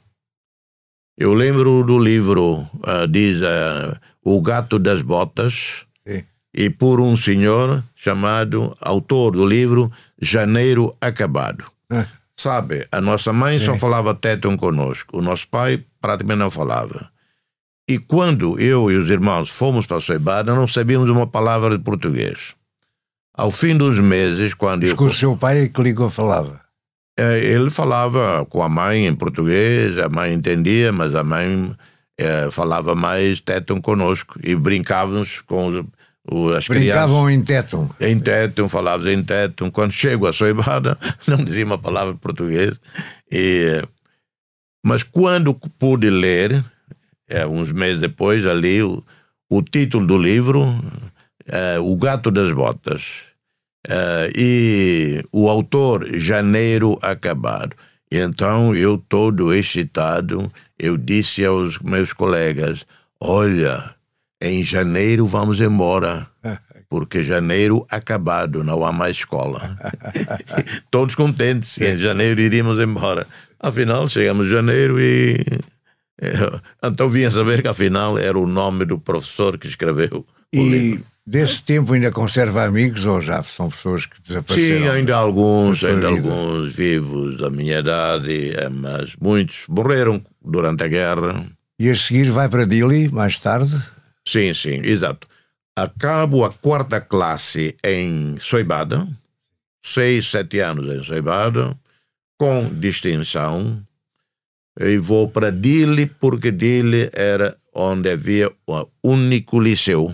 Eu 1.18 1.34
lembro 1.34 1.86
do 1.86 1.98
livro, 1.98 2.68
uh, 2.84 3.08
diz 3.10 3.40
uh, 3.40 3.98
O 4.22 4.42
Gato 4.42 4.78
das 4.78 5.02
Botas, 5.02 5.86
Sim. 6.06 6.22
e 6.54 6.70
por 6.70 7.00
um 7.00 7.16
senhor 7.16 7.82
chamado, 7.96 8.76
autor 8.82 9.32
do 9.32 9.46
livro 9.46 9.90
Janeiro 10.22 10.94
Acabado. 11.00 11.64
Sabe, 12.40 12.88
a 12.92 13.02
nossa 13.02 13.34
mãe 13.34 13.58
Sim. 13.58 13.66
só 13.66 13.78
falava 13.78 14.14
téton 14.14 14.56
conosco, 14.56 15.18
o 15.18 15.22
nosso 15.22 15.48
pai 15.48 15.84
praticamente 16.00 16.40
não 16.40 16.52
falava. 16.52 17.10
E 17.90 17.98
quando 17.98 18.60
eu 18.60 18.92
e 18.92 18.96
os 18.96 19.10
irmãos 19.10 19.50
fomos 19.50 19.88
para 19.88 19.98
a 19.98 20.02
Soibada, 20.02 20.54
não 20.54 20.68
sabíamos 20.68 21.10
uma 21.10 21.26
palavra 21.26 21.78
de 21.78 21.84
português. 21.84 22.56
Ao 23.36 23.50
fim 23.50 23.76
dos 23.76 23.98
meses, 23.98 24.54
quando 24.54 24.84
Mas 24.84 24.92
eu... 24.92 25.06
o 25.06 25.12
seu 25.12 25.38
pai 25.38 25.64
é 25.64 25.68
que 25.70 25.82
ligou 25.82 26.10
falava? 26.10 26.62
É, 27.18 27.40
ele 27.40 27.72
falava 27.72 28.46
com 28.46 28.62
a 28.62 28.70
mãe 28.70 29.08
em 29.08 29.16
português, 29.16 29.98
a 29.98 30.08
mãe 30.08 30.34
entendia, 30.34 30.92
mas 30.92 31.16
a 31.16 31.24
mãe 31.24 31.76
é, 32.20 32.52
falava 32.52 32.94
mais 32.94 33.40
téton 33.40 33.82
conosco 33.82 34.40
e 34.44 34.56
brincávamos 34.56 35.42
com 35.42 35.84
as 36.56 36.68
Brincavam 36.68 37.26
crianças. 37.26 37.34
em 37.34 37.44
téton. 37.44 37.90
Em 38.00 38.20
téton, 38.20 38.68
falávamos 38.68 39.10
em 39.12 39.24
téton. 39.24 39.72
Quando 39.72 39.92
chego 39.92 40.28
a 40.28 40.34
Soibada, 40.34 40.98
não 41.28 41.38
dizia 41.38 41.66
uma 41.66 41.78
palavra 41.78 42.14
em 42.14 42.18
português. 42.18 42.80
E, 43.32 43.82
mas 44.86 45.04
quando 45.04 45.54
pude 45.54 46.10
ler, 46.10 46.64
é, 47.30 47.46
uns 47.48 47.72
meses 47.72 48.02
depois, 48.02 48.46
ali, 48.46 48.84
o, 48.84 49.04
o 49.50 49.62
título 49.62 50.06
do 50.06 50.18
livro, 50.18 50.66
é, 51.46 51.80
O 51.80 51.96
Gato 51.96 52.30
das 52.30 52.52
Botas. 52.52 53.28
Uh, 53.88 54.28
e 54.36 55.24
o 55.32 55.48
autor 55.48 56.06
Janeiro 56.20 57.00
Acabado. 57.02 57.74
Então 58.12 58.76
eu 58.76 58.98
todo 58.98 59.54
excitado, 59.54 60.52
eu 60.78 60.98
disse 60.98 61.46
aos 61.46 61.80
meus 61.80 62.12
colegas: 62.12 62.86
"Olha, 63.18 63.96
em 64.42 64.64
janeiro 64.64 65.26
vamos 65.26 65.60
embora." 65.60 66.28
Porque 66.90 67.22
janeiro 67.22 67.86
acabado, 67.92 68.64
não 68.64 68.86
há 68.86 68.94
mais 68.94 69.18
escola. 69.18 69.78
Todos 70.90 71.16
contentes, 71.16 71.78
em 71.80 71.98
janeiro 71.98 72.40
iríamos 72.40 72.80
embora. 72.80 73.28
Afinal, 73.60 74.08
chegamos 74.08 74.48
em 74.48 74.52
janeiro 74.52 74.98
e. 75.00 75.36
Eh, 76.22 76.60
então 76.84 77.10
vinha 77.10 77.30
saber 77.30 77.62
que 77.62 77.68
afinal 77.68 78.18
era 78.18 78.40
o 78.40 78.48
nome 78.48 78.86
do 78.86 78.98
professor 78.98 79.58
que 79.58 79.68
escreveu 79.68 80.26
e... 80.54 80.70
livro. 80.70 81.06
Desse 81.28 81.62
tempo 81.62 81.92
ainda 81.92 82.10
conserva 82.10 82.64
amigos 82.64 83.06
ou 83.06 83.20
já 83.20 83.44
são 83.44 83.70
pessoas 83.70 84.06
que 84.06 84.16
desapareceram? 84.26 84.86
Sim, 84.86 84.88
ainda 84.88 85.18
alguns, 85.18 85.84
ainda 85.84 86.10
vida. 86.10 86.30
alguns 86.30 86.74
vivos 86.74 87.36
da 87.38 87.50
minha 87.50 87.80
idade, 87.80 88.54
é, 88.56 88.70
mas 88.70 89.14
muitos 89.20 89.66
morreram 89.68 90.24
durante 90.42 90.86
a 90.86 90.88
guerra. 90.88 91.46
E 91.78 91.90
a 91.90 91.96
seguir 91.96 92.32
vai 92.32 92.48
para 92.48 92.66
Dili 92.66 93.10
mais 93.10 93.38
tarde? 93.42 93.78
Sim, 94.28 94.54
sim, 94.54 94.82
exato. 94.84 95.26
Acabo 95.74 96.44
a 96.44 96.52
quarta 96.52 97.00
classe 97.00 97.78
em 97.82 98.38
Soibada, 98.40 99.08
seis, 99.82 100.28
sete 100.28 100.60
anos 100.60 100.94
em 100.94 101.02
Soibada, 101.02 101.78
com 102.38 102.68
distinção, 102.74 103.82
e 104.80 104.98
vou 104.98 105.30
para 105.30 105.50
Dili 105.52 106.08
porque 106.08 106.52
Dili 106.52 107.10
era 107.14 107.56
onde 107.74 108.12
havia 108.12 108.52
o 108.68 108.88
único 109.04 109.60
liceu 109.60 110.14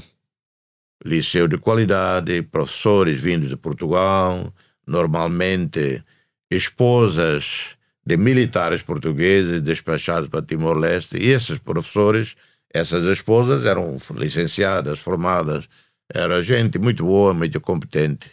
liceu 1.05 1.47
de 1.47 1.57
qualidade, 1.57 2.41
professores 2.43 3.21
vindos 3.21 3.49
de 3.49 3.57
Portugal, 3.57 4.53
normalmente 4.87 6.03
esposas 6.49 7.77
de 8.05 8.15
militares 8.17 8.81
portugueses 8.83 9.61
despachados 9.61 10.29
para 10.29 10.41
Timor-Leste, 10.41 11.17
e 11.17 11.31
esses 11.31 11.57
professores, 11.57 12.35
essas 12.73 13.03
esposas 13.05 13.65
eram 13.65 13.95
licenciadas, 14.15 14.99
formadas, 14.99 15.69
era 16.11 16.41
gente 16.41 16.79
muito 16.79 17.05
boa, 17.05 17.33
muito 17.33 17.61
competente. 17.61 18.31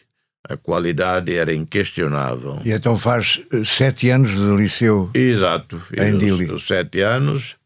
A 0.49 0.57
qualidade 0.57 1.35
era 1.35 1.55
inquestionável. 1.55 2.61
E 2.65 2.73
então 2.73 2.97
faz 2.97 3.43
eh, 3.53 3.63
sete 3.63 4.09
anos 4.09 4.31
de 4.31 4.57
liceu 4.57 5.11
Exato. 5.15 5.81
em 5.95 6.17
Dili. 6.17 6.59
Sete 6.59 7.01
anos. 7.03 7.57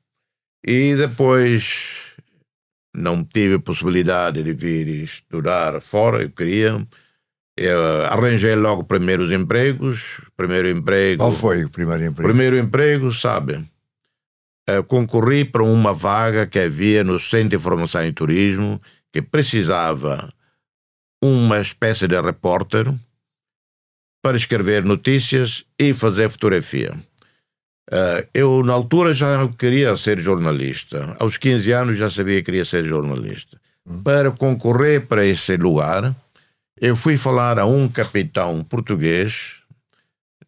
E 0.67 0.97
depois 0.97 2.17
não 2.95 3.23
tive 3.23 3.61
possibilidade 3.61 4.43
de 4.43 4.53
vir 4.53 4.89
estudar 4.89 5.81
fora, 5.81 6.23
eu 6.23 6.31
queria. 6.31 6.85
Eu 7.57 8.07
arranjei 8.07 8.57
logo 8.57 8.83
primeiros 8.83 9.31
empregos. 9.31 10.21
Primeiro 10.37 10.69
emprego. 10.69 11.23
Qual 11.23 11.33
foi 11.33 11.65
o 11.65 11.71
primeiro 11.71 12.05
emprego? 12.05 12.29
Primeiro 12.29 12.59
emprego, 12.59 13.13
sabe? 13.13 13.65
Eu 14.67 14.83
concorri 14.85 15.45
para 15.45 15.63
uma 15.63 15.93
vaga 15.93 16.47
que 16.47 16.59
havia 16.59 17.05
no 17.05 17.21
Centro 17.21 17.51
de 17.51 17.57
Informação 17.57 18.05
e 18.05 18.13
Turismo, 18.13 18.81
que 19.13 19.21
precisava 19.21 20.33
uma 21.23 21.61
espécie 21.61 22.09
de 22.09 22.21
repórter 22.21 22.93
para 24.23 24.37
escrever 24.37 24.85
notícias 24.85 25.65
e 25.79 25.93
fazer 25.93 26.31
fotografia. 26.31 26.95
Eu, 28.33 28.63
na 28.65 28.73
altura, 28.73 29.13
já 29.13 29.47
queria 29.49 29.95
ser 29.97 30.19
jornalista. 30.19 31.15
Aos 31.21 31.37
15 31.37 31.73
anos 31.73 31.99
já 31.99 32.09
sabia 32.09 32.37
que 32.37 32.45
queria 32.45 32.65
ser 32.65 32.85
jornalista. 32.85 33.61
Hum. 33.87 34.03
Para 34.03 34.31
concorrer 34.31 35.07
para 35.07 35.27
esse 35.27 35.57
lugar, 35.57 36.15
eu 36.81 36.97
fui 36.97 37.17
falar 37.17 37.59
a 37.59 37.67
um 37.67 37.89
capitão 37.89 38.65
português 38.65 39.63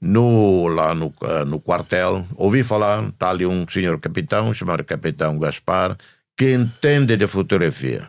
no, 0.01 0.69
lá 0.69 0.95
no, 0.95 1.07
uh, 1.07 1.45
no 1.47 1.61
quartel. 1.61 2.27
Ouvi 2.35 2.63
falar, 2.63 3.09
está 3.09 3.31
ali 3.31 3.47
um 3.47 3.67
senhor 3.69 3.99
capitão, 3.99 4.53
chamado 4.53 4.85
Capitão 4.85 5.39
Gaspar, 5.39 5.97
que 6.37 6.53
entende 6.53 7.17
de 7.17 7.27
fotografia. 7.27 8.07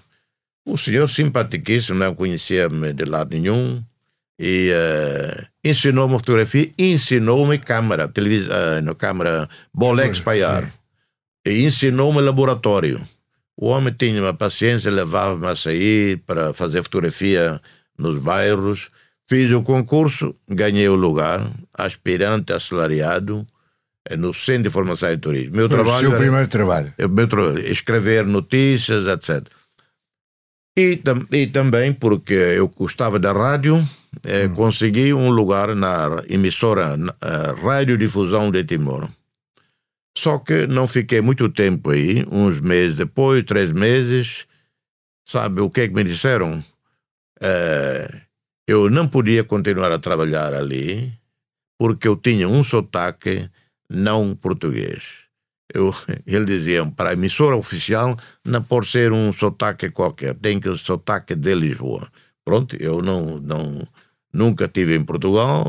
O 0.65 0.77
senhor 0.77 1.10
simpaticíssimo, 1.10 2.00
não 2.00 2.13
conhecia-me 2.13 2.91
de 2.94 3.06
lado 3.06 3.29
nenhum 3.32 3.82
e 4.39 4.72
uh, 4.72 5.48
ensinou-me 5.63 6.13
fotografia, 6.13 6.72
ensinou-me 6.77 7.58
câmera, 7.58 8.08
televisão, 8.08 8.56
uh, 8.88 8.96
câmera 8.96 9.50
Bolex 9.74 10.20
Paiar, 10.20 10.72
e 11.46 11.63
ensinou-me 11.63 12.22
laboratório. 12.22 13.01
O 13.56 13.67
homem 13.67 13.91
tinha 13.91 14.22
uma 14.22 14.34
paciência, 14.34 14.91
levava-me 14.91 15.48
a 15.48 15.56
sair 15.56 16.17
para 16.17 16.53
fazer 16.53 16.84
fotografia 16.84 17.60
nos 17.98 18.20
bairros. 18.20 18.89
Fiz 19.29 19.51
o 19.51 19.62
concurso, 19.62 20.36
ganhei 20.48 20.88
o 20.88 20.96
lugar, 20.96 21.51
aspirante 21.74 22.53
assalariado 22.53 23.46
eh, 24.10 24.15
no 24.15 24.34
Centro 24.34 24.63
de 24.63 24.69
Formação 24.69 25.12
e 25.12 25.17
Turismo. 25.17 25.57
Meu 25.57 25.67
Foi 25.67 25.77
trabalho 25.77 25.98
o 25.98 26.00
seu 26.00 26.10
era, 26.12 26.19
primeiro 26.19 26.48
trabalho. 26.48 26.93
Meu 27.10 27.27
trabalho, 27.27 27.60
escrever 27.67 28.25
notícias, 28.25 29.05
etc. 29.05 29.46
E, 30.77 31.01
e 31.31 31.48
também 31.48 31.91
porque 31.91 32.34
eu 32.34 32.69
gostava 32.69 33.19
da 33.19 33.34
rádio, 33.34 33.84
eh, 34.25 34.48
hum. 34.48 34.55
consegui 34.55 35.13
um 35.13 35.29
lugar 35.29 35.75
na 35.75 36.24
emissora 36.29 36.96
na, 36.96 37.13
Radiodifusão 37.62 38.50
de 38.50 38.63
Timor. 38.63 39.10
Só 40.17 40.39
que 40.39 40.65
não 40.67 40.88
fiquei 40.88 41.19
muito 41.19 41.50
tempo 41.50 41.91
aí, 41.91 42.25
uns 42.31 42.62
meses 42.62 42.96
depois, 42.96 43.43
três 43.43 43.74
meses. 43.74 44.46
Sabe 45.25 45.60
o 45.60 45.69
que 45.69 45.81
é 45.81 45.88
que 45.89 45.93
me 45.93 46.03
disseram? 46.05 46.63
Eh, 47.41 48.26
eu 48.67 48.89
não 48.89 49.07
podia 49.07 49.43
continuar 49.43 49.91
a 49.91 49.97
trabalhar 49.97 50.53
ali 50.53 51.13
porque 51.79 52.07
eu 52.07 52.15
tinha 52.17 52.47
um 52.47 52.63
sotaque 52.63 53.50
não 53.89 54.36
português. 54.36 55.27
Eu, 55.74 55.95
ele 56.27 56.45
dizia, 56.45 56.86
para 56.86 57.12
a 57.12 57.13
emissora 57.13 57.55
oficial 57.55 58.17
não 58.43 58.62
pode 58.62 58.88
ser 58.88 59.13
um 59.13 59.31
sotaque 59.31 59.89
qualquer, 59.89 60.36
tem 60.36 60.59
que 60.59 60.69
ser 60.69 60.77
sotaque 60.77 61.33
de 61.33 61.55
Lisboa. 61.55 62.07
Pronto, 62.43 62.75
eu 62.79 63.01
não, 63.01 63.39
não, 63.39 63.88
nunca 64.33 64.65
estive 64.65 64.95
em 64.95 65.03
Portugal, 65.03 65.63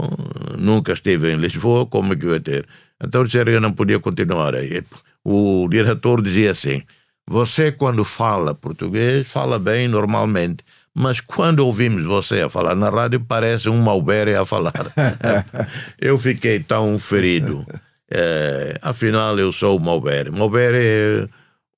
nunca 0.59 0.93
estive 0.93 1.33
em 1.33 1.37
Lisboa, 1.37 1.87
como 1.87 2.13
é 2.13 2.17
que 2.17 2.27
eu 2.27 2.33
ia 2.33 2.41
ter? 2.41 2.67
Então 3.03 3.25
disseram 3.25 3.53
eu 3.53 3.61
não 3.61 3.73
podia 3.73 4.01
continuar 4.01 4.55
aí. 4.55 4.83
O 5.25 5.69
diretor 5.69 6.23
dizia 6.23 6.51
assim, 6.51 6.83
você 7.29 7.71
quando 7.71 8.05
fala 8.05 8.55
português, 8.55 9.31
fala 9.31 9.59
bem 9.59 9.89
normalmente, 9.89 10.65
mas 10.99 11.21
quando 11.21 11.61
ouvimos 11.61 12.05
você 12.05 12.41
a 12.41 12.49
falar 12.49 12.75
na 12.75 12.91
rádio, 12.91 13.21
parece 13.21 13.69
um 13.69 13.79
Malbere 13.79 14.35
a 14.35 14.45
falar. 14.45 14.93
eu 16.01 16.19
fiquei 16.19 16.59
tão 16.59 16.99
ferido. 16.99 17.65
É, 18.11 18.77
afinal, 18.83 19.39
eu 19.39 19.53
sou 19.53 19.79
Maubert. 19.79 20.33
Maubert 20.33 20.75
é 20.75 21.29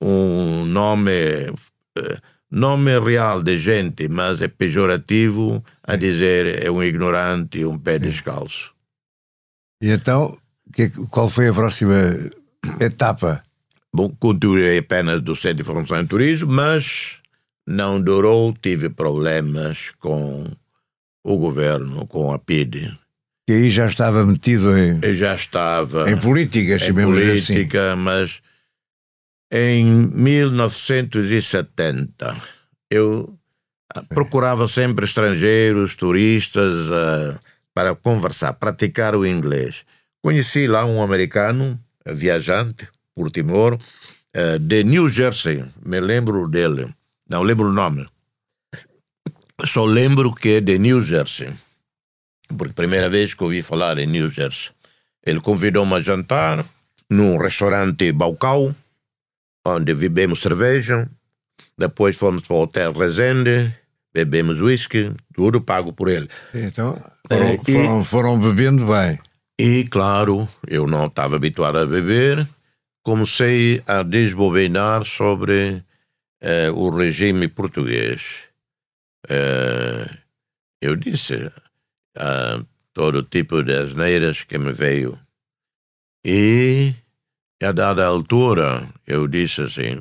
um 0.00 0.64
nome, 0.64 1.12
é, 1.12 2.16
nome 2.50 2.98
real 2.98 3.42
de 3.42 3.58
gente, 3.58 4.08
mas 4.08 4.40
é 4.40 4.48
pejorativo 4.48 5.62
a 5.82 5.96
dizer 5.96 6.64
é 6.64 6.70
um 6.70 6.82
ignorante, 6.82 7.62
um 7.66 7.76
pé 7.78 7.98
descalço. 7.98 8.72
E 9.82 9.90
então, 9.90 10.34
qual 11.10 11.28
foi 11.28 11.48
a 11.48 11.52
próxima 11.52 11.94
etapa? 12.80 13.42
Bom, 13.92 14.08
continuei 14.18 14.78
apenas 14.78 15.20
do 15.20 15.36
Centro 15.36 15.58
de 15.58 15.64
Formação 15.64 16.00
em 16.00 16.06
Turismo, 16.06 16.50
mas 16.50 17.19
não 17.66 18.00
durou, 18.00 18.52
tive 18.52 18.88
problemas 18.88 19.92
com 19.98 20.44
o 21.24 21.36
governo, 21.36 22.06
com 22.06 22.32
a 22.32 22.38
PIDE 22.38 22.96
que 23.50 23.54
aí 23.54 23.68
já 23.68 23.86
estava 23.86 24.24
metido 24.24 24.78
em. 24.78 25.00
Eu 25.02 25.16
já 25.16 25.34
estava. 25.34 26.08
Em 26.08 26.16
política, 26.16 26.76
em 26.86 26.94
política, 26.94 27.94
assim. 27.94 28.00
mas 28.00 28.40
em 29.50 30.06
1970 30.06 32.40
eu 32.88 33.36
procurava 34.10 34.68
sempre 34.68 35.04
estrangeiros, 35.04 35.96
turistas, 35.96 36.86
uh, 36.86 37.36
para 37.74 37.92
conversar, 37.96 38.52
praticar 38.52 39.16
o 39.16 39.26
inglês. 39.26 39.84
Conheci 40.22 40.68
lá 40.68 40.84
um 40.84 41.02
americano, 41.02 41.76
viajante, 42.06 42.86
por 43.16 43.32
Timor, 43.32 43.74
uh, 43.74 44.58
de 44.60 44.84
New 44.84 45.08
Jersey, 45.08 45.64
me 45.84 45.98
lembro 45.98 46.46
dele, 46.46 46.94
não 47.30 47.42
lembro 47.42 47.68
o 47.68 47.72
nome. 47.72 48.06
Só 49.64 49.84
lembro 49.84 50.34
que 50.34 50.56
é 50.56 50.60
de 50.60 50.78
New 50.78 51.00
Jersey 51.00 51.52
porque 52.56 52.74
primeira 52.74 53.08
vez 53.08 53.34
que 53.34 53.44
ouvi 53.44 53.62
falar 53.62 53.98
em 53.98 54.06
New 54.06 54.30
Jersey. 54.30 54.70
Ele 55.24 55.40
convidou-me 55.40 55.94
a 55.94 56.00
jantar 56.00 56.64
num 57.08 57.36
restaurante 57.36 58.12
Baucau, 58.12 58.74
onde 59.66 59.94
bebemos 59.94 60.40
cerveja. 60.40 61.08
Depois 61.78 62.16
fomos 62.16 62.42
para 62.42 62.56
o 62.56 62.62
Hotel 62.62 62.92
Resende, 62.92 63.74
bebemos 64.12 64.60
whisky, 64.60 65.12
tudo 65.34 65.60
pago 65.60 65.92
por 65.92 66.08
ele. 66.08 66.28
Então, 66.54 67.00
foram, 67.28 67.46
é, 67.46 67.54
e, 67.54 67.72
foram, 67.72 68.04
foram 68.04 68.38
bebendo 68.38 68.86
bem. 68.86 69.18
E, 69.58 69.84
claro, 69.84 70.48
eu 70.66 70.86
não 70.86 71.06
estava 71.06 71.36
habituado 71.36 71.78
a 71.78 71.86
beber, 71.86 72.46
comecei 73.02 73.82
a 73.86 74.02
desbobinar 74.02 75.04
sobre 75.04 75.82
eh, 76.40 76.70
o 76.70 76.90
regime 76.90 77.48
português. 77.48 78.48
Eh, 79.28 80.08
eu 80.80 80.96
disse, 80.96 81.34
uh, 82.16 82.66
todo 82.94 83.22
tipo 83.22 83.62
de 83.62 83.76
asneiras 83.76 84.44
que 84.44 84.58
me 84.58 84.72
veio. 84.72 85.18
E, 86.24 86.94
a 87.62 87.72
dada 87.72 88.06
altura, 88.06 88.88
eu 89.06 89.28
disse 89.28 89.60
assim, 89.60 90.00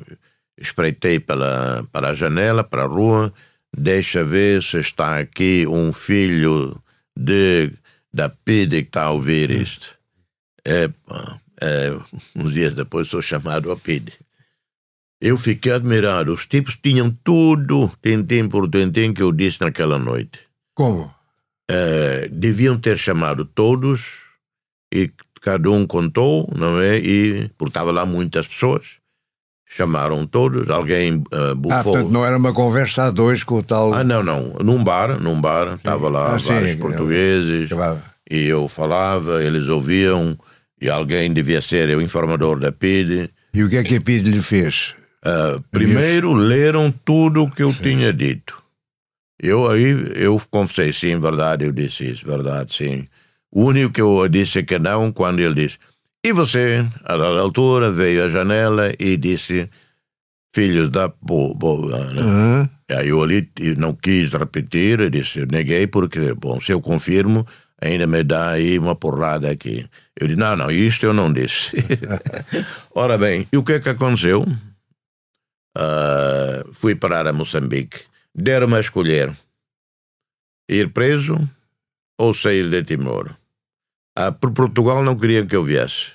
espreitei 0.56 1.20
pela, 1.20 1.86
para 1.92 2.10
a 2.10 2.14
janela, 2.14 2.64
para 2.64 2.84
a 2.84 2.86
rua, 2.86 3.32
deixa 3.76 4.24
ver 4.24 4.62
se 4.62 4.78
está 4.78 5.18
aqui 5.18 5.66
um 5.66 5.92
filho 5.92 6.82
de, 7.16 7.72
da 8.12 8.30
PIDE 8.30 8.82
que 8.82 8.88
está 8.88 9.04
a 9.04 9.10
ouvir 9.10 9.50
hum. 9.50 9.60
isto. 9.60 9.98
Epa, 10.64 11.40
é, 11.60 11.90
uns 12.36 12.52
dias 12.52 12.74
depois 12.74 13.08
sou 13.08 13.20
chamado 13.20 13.70
a 13.70 13.76
PIDE. 13.76 14.14
Eu 15.20 15.36
fiquei 15.36 15.72
admirado. 15.72 16.32
Os 16.32 16.46
tipos 16.46 16.76
tinham 16.76 17.14
tudo, 17.22 17.92
tintim 18.02 18.48
por 18.48 18.68
tintim, 18.68 19.12
que 19.12 19.22
eu 19.22 19.32
disse 19.32 19.60
naquela 19.60 19.98
noite. 19.98 20.40
Como? 20.74 21.14
uh, 21.70 22.28
deviam 22.30 22.76
ter 22.76 22.98
chamado 22.98 23.44
todos 23.44 24.22
e 24.92 25.10
cada 25.40 25.70
um 25.70 25.86
contou, 25.86 26.50
não 26.54 26.80
é? 26.80 26.98
E 26.98 27.50
porque 27.56 27.70
estava 27.70 27.90
lá 27.90 28.04
muitas 28.04 28.46
pessoas, 28.46 28.98
chamaram 29.66 30.26
todos, 30.26 30.68
alguém 30.68 31.22
uh, 31.32 31.54
bufou. 31.54 31.78
Ah, 31.78 31.84
portanto, 31.84 32.10
não 32.10 32.26
era 32.26 32.36
uma 32.36 32.52
conversa 32.52 33.04
a 33.04 33.10
dois 33.10 33.44
com 33.44 33.56
o 33.56 33.62
tal. 33.62 33.94
Ah, 33.94 34.04
não, 34.04 34.22
não, 34.22 34.52
num 34.62 34.82
bar, 34.82 35.20
num 35.20 35.40
bar, 35.40 35.74
estava 35.76 36.08
lá 36.08 36.34
ah, 36.34 36.38
vários 36.38 36.72
sim, 36.72 36.78
portugueses 36.78 37.70
eu... 37.70 37.98
e 38.30 38.46
eu 38.46 38.68
falava, 38.68 39.42
eles 39.42 39.68
ouviam 39.68 40.36
e 40.80 40.90
alguém 40.90 41.32
devia 41.32 41.60
ser 41.60 41.96
o 41.96 42.02
informador 42.02 42.58
da 42.58 42.72
PIDE. 42.72 43.30
E 43.54 43.62
o 43.62 43.68
que 43.68 43.76
é 43.76 43.84
que 43.84 43.96
a 43.96 44.00
PIDE 44.00 44.30
lhe 44.30 44.42
fez? 44.42 44.94
Uh, 45.24 45.60
primeiro 45.70 46.32
leram 46.32 46.90
tudo 46.90 47.44
o 47.44 47.50
que 47.50 47.62
eu 47.62 47.72
sim. 47.72 47.82
tinha 47.82 48.12
dito. 48.12 48.62
Eu 49.42 49.70
aí, 49.70 50.12
eu 50.16 50.40
confessei, 50.50 50.92
sim, 50.92 51.18
verdade, 51.18 51.64
eu 51.64 51.72
disse 51.72 52.10
isso, 52.10 52.26
verdade, 52.26 52.74
sim. 52.74 53.06
O 53.50 53.64
único 53.64 53.92
que 53.92 54.00
eu 54.00 54.28
disse 54.28 54.62
que 54.62 54.78
não, 54.78 55.10
quando 55.10 55.40
ele 55.40 55.54
disse, 55.54 55.78
e 56.24 56.32
você, 56.32 56.86
a 57.04 57.16
dada 57.16 57.40
altura, 57.40 57.90
veio 57.90 58.24
à 58.24 58.28
janela 58.28 58.92
e 58.98 59.16
disse, 59.16 59.68
filhos 60.52 60.90
da 60.90 61.10
boa, 61.22 62.12
né? 62.12 62.22
Uhum. 62.22 62.68
Aí 62.90 63.08
eu 63.08 63.22
ali 63.22 63.48
não 63.78 63.94
quis 63.94 64.30
repetir, 64.30 65.00
eu 65.00 65.08
disse, 65.08 65.40
eu 65.40 65.46
neguei 65.46 65.86
porque, 65.86 66.34
bom, 66.34 66.60
se 66.60 66.72
eu 66.72 66.80
confirmo, 66.80 67.46
ainda 67.80 68.06
me 68.06 68.22
dá 68.22 68.50
aí 68.50 68.78
uma 68.78 68.94
porrada 68.94 69.50
aqui. 69.50 69.86
Eu 70.20 70.26
disse, 70.26 70.38
não, 70.38 70.54
não, 70.56 70.70
isto 70.70 71.06
eu 71.06 71.14
não 71.14 71.32
disse. 71.32 71.76
Ora 72.94 73.16
bem, 73.16 73.46
e 73.50 73.56
o 73.56 73.64
que 73.64 73.72
é 73.72 73.80
que 73.80 73.88
aconteceu? 73.88 74.46
Uh, 75.76 76.74
fui 76.74 76.94
parar 76.94 77.26
a 77.28 77.32
Moçambique 77.32 78.10
deram-me 78.34 78.76
a 78.76 78.80
escolher 78.80 79.36
ir 80.68 80.92
preso 80.92 81.36
ou 82.18 82.34
sair 82.34 82.68
de 82.68 82.82
Timor. 82.82 83.34
Ah, 84.16 84.32
por 84.32 84.52
Portugal 84.52 85.02
não 85.02 85.18
queriam 85.18 85.46
que 85.46 85.56
eu 85.56 85.64
viesse. 85.64 86.12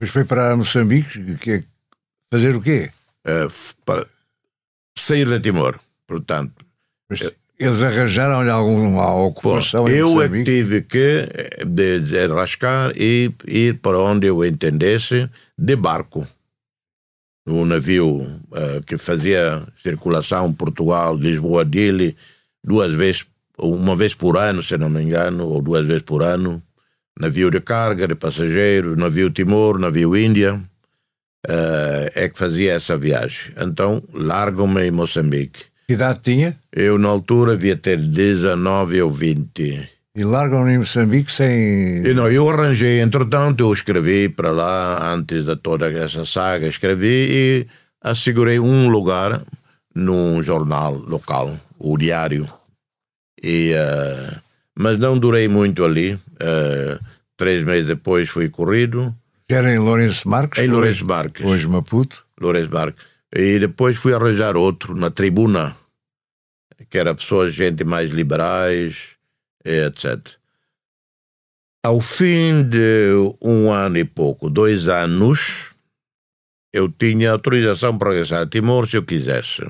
Mas 0.00 0.10
foi 0.10 0.24
para 0.24 0.56
Moçambique 0.56 1.36
que 1.38 1.50
é 1.50 1.64
fazer 2.32 2.54
o 2.54 2.62
quê? 2.62 2.90
Uh, 3.26 3.52
para 3.84 4.06
sair 4.96 5.26
de 5.26 5.40
Timor, 5.40 5.78
portanto. 6.06 6.64
Mas 7.10 7.20
eles 7.58 7.82
arranjaram-lhe 7.82 8.50
alguma 8.50 9.12
ocupação 9.14 9.84
Bom, 9.84 9.90
Eu 9.90 10.22
é 10.22 10.28
que 10.28 10.44
tive 10.44 10.82
que 10.82 11.28
rascar 12.28 12.92
e 12.96 13.34
ir 13.46 13.78
para 13.80 13.98
onde 13.98 14.28
eu 14.28 14.44
entendesse 14.44 15.28
de 15.58 15.74
barco 15.74 16.26
um 17.48 17.64
navio 17.64 18.20
uh, 18.20 18.84
que 18.86 18.98
fazia 18.98 19.62
circulação 19.82 20.52
Portugal-Lisboa-Dili 20.52 22.16
duas 22.62 22.92
vezes, 22.92 23.26
uma 23.58 23.96
vez 23.96 24.14
por 24.14 24.36
ano, 24.36 24.62
se 24.62 24.76
não 24.76 24.88
me 24.88 25.02
engano, 25.02 25.48
ou 25.48 25.62
duas 25.62 25.86
vezes 25.86 26.02
por 26.02 26.22
ano. 26.22 26.62
Navio 27.18 27.50
de 27.50 27.60
carga, 27.60 28.06
de 28.06 28.14
passageiros, 28.14 28.96
navio 28.96 29.30
Timor, 29.30 29.78
navio 29.78 30.16
Índia, 30.16 30.54
uh, 30.54 32.08
é 32.14 32.28
que 32.28 32.38
fazia 32.38 32.74
essa 32.74 32.96
viagem. 32.96 33.52
Então, 33.60 34.02
largam-me 34.12 34.86
em 34.86 34.90
Moçambique. 34.90 35.64
Que 35.88 35.94
idade 35.94 36.20
tinha? 36.22 36.56
Eu, 36.70 36.98
na 36.98 37.08
altura, 37.08 37.56
devia 37.56 37.76
ter 37.76 37.96
19 37.96 39.02
ou 39.02 39.10
20. 39.10 39.97
E 40.16 40.24
largam 40.24 40.68
em 40.68 40.78
Moçambique 40.78 41.30
sem. 41.30 42.06
E 42.06 42.14
não, 42.14 42.28
eu 42.28 42.48
arranjei, 42.48 43.00
entretanto, 43.00 43.60
eu 43.60 43.72
escrevi 43.72 44.28
para 44.28 44.50
lá, 44.50 45.12
antes 45.12 45.44
de 45.44 45.54
toda 45.56 45.90
essa 45.90 46.24
saga, 46.24 46.66
escrevi 46.66 47.26
e 47.30 47.66
assegurei 48.02 48.58
um 48.58 48.88
lugar 48.88 49.42
num 49.94 50.42
jornal 50.42 50.94
local, 50.94 51.56
o 51.78 51.96
Diário. 51.96 52.48
E, 53.42 53.72
uh, 53.74 54.40
mas 54.76 54.98
não 54.98 55.18
durei 55.18 55.46
muito 55.46 55.84
ali. 55.84 56.14
Uh, 56.14 56.98
três 57.36 57.62
meses 57.62 57.86
depois 57.86 58.28
fui 58.28 58.48
corrido. 58.48 59.14
Era 59.48 59.72
em 59.72 59.78
Lourenço 59.78 60.28
Marques? 60.28 60.62
Em 60.62 60.68
Lourenço 60.68 61.06
Marques. 61.06 61.44
Hoje 61.44 61.68
Maputo. 61.68 62.24
Lourenço 62.40 62.72
Marques. 62.72 63.04
E 63.34 63.58
depois 63.58 63.96
fui 63.96 64.14
arranjar 64.14 64.56
outro 64.56 64.96
na 64.96 65.10
tribuna, 65.10 65.76
que 66.88 66.98
era 66.98 67.14
pessoas, 67.14 67.54
gente 67.54 67.84
mais 67.84 68.10
liberais 68.10 69.17
etc. 69.68 70.38
Ao 71.84 72.00
fim 72.00 72.62
de 72.64 73.12
um 73.42 73.72
ano 73.72 73.98
e 73.98 74.04
pouco, 74.04 74.50
dois 74.50 74.88
anos, 74.88 75.72
eu 76.72 76.90
tinha 76.90 77.32
autorização 77.32 77.96
para 77.96 78.10
regressar 78.10 78.42
a 78.42 78.46
Timor 78.46 78.88
se 78.88 78.96
eu 78.96 79.04
quisesse. 79.04 79.62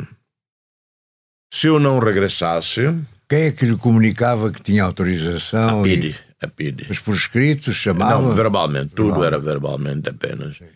Se 1.52 1.66
eu 1.66 1.78
não 1.78 1.98
regressasse. 1.98 2.82
Quem 3.28 3.42
é 3.42 3.52
que 3.52 3.66
lhe 3.66 3.76
comunicava 3.76 4.50
que 4.50 4.62
tinha 4.62 4.84
autorização? 4.84 5.80
A 5.80 5.84
PIDE. 5.84 6.16
a 6.42 6.48
PIDE. 6.48 6.86
Mas 6.88 6.98
por 6.98 7.14
escrito, 7.14 7.72
chamava? 7.72 8.20
Não, 8.20 8.32
verbalmente, 8.32 8.88
tudo 8.94 9.22
era 9.22 9.38
verbalmente 9.38 10.08
apenas. 10.08 10.56
Sim. 10.56 10.66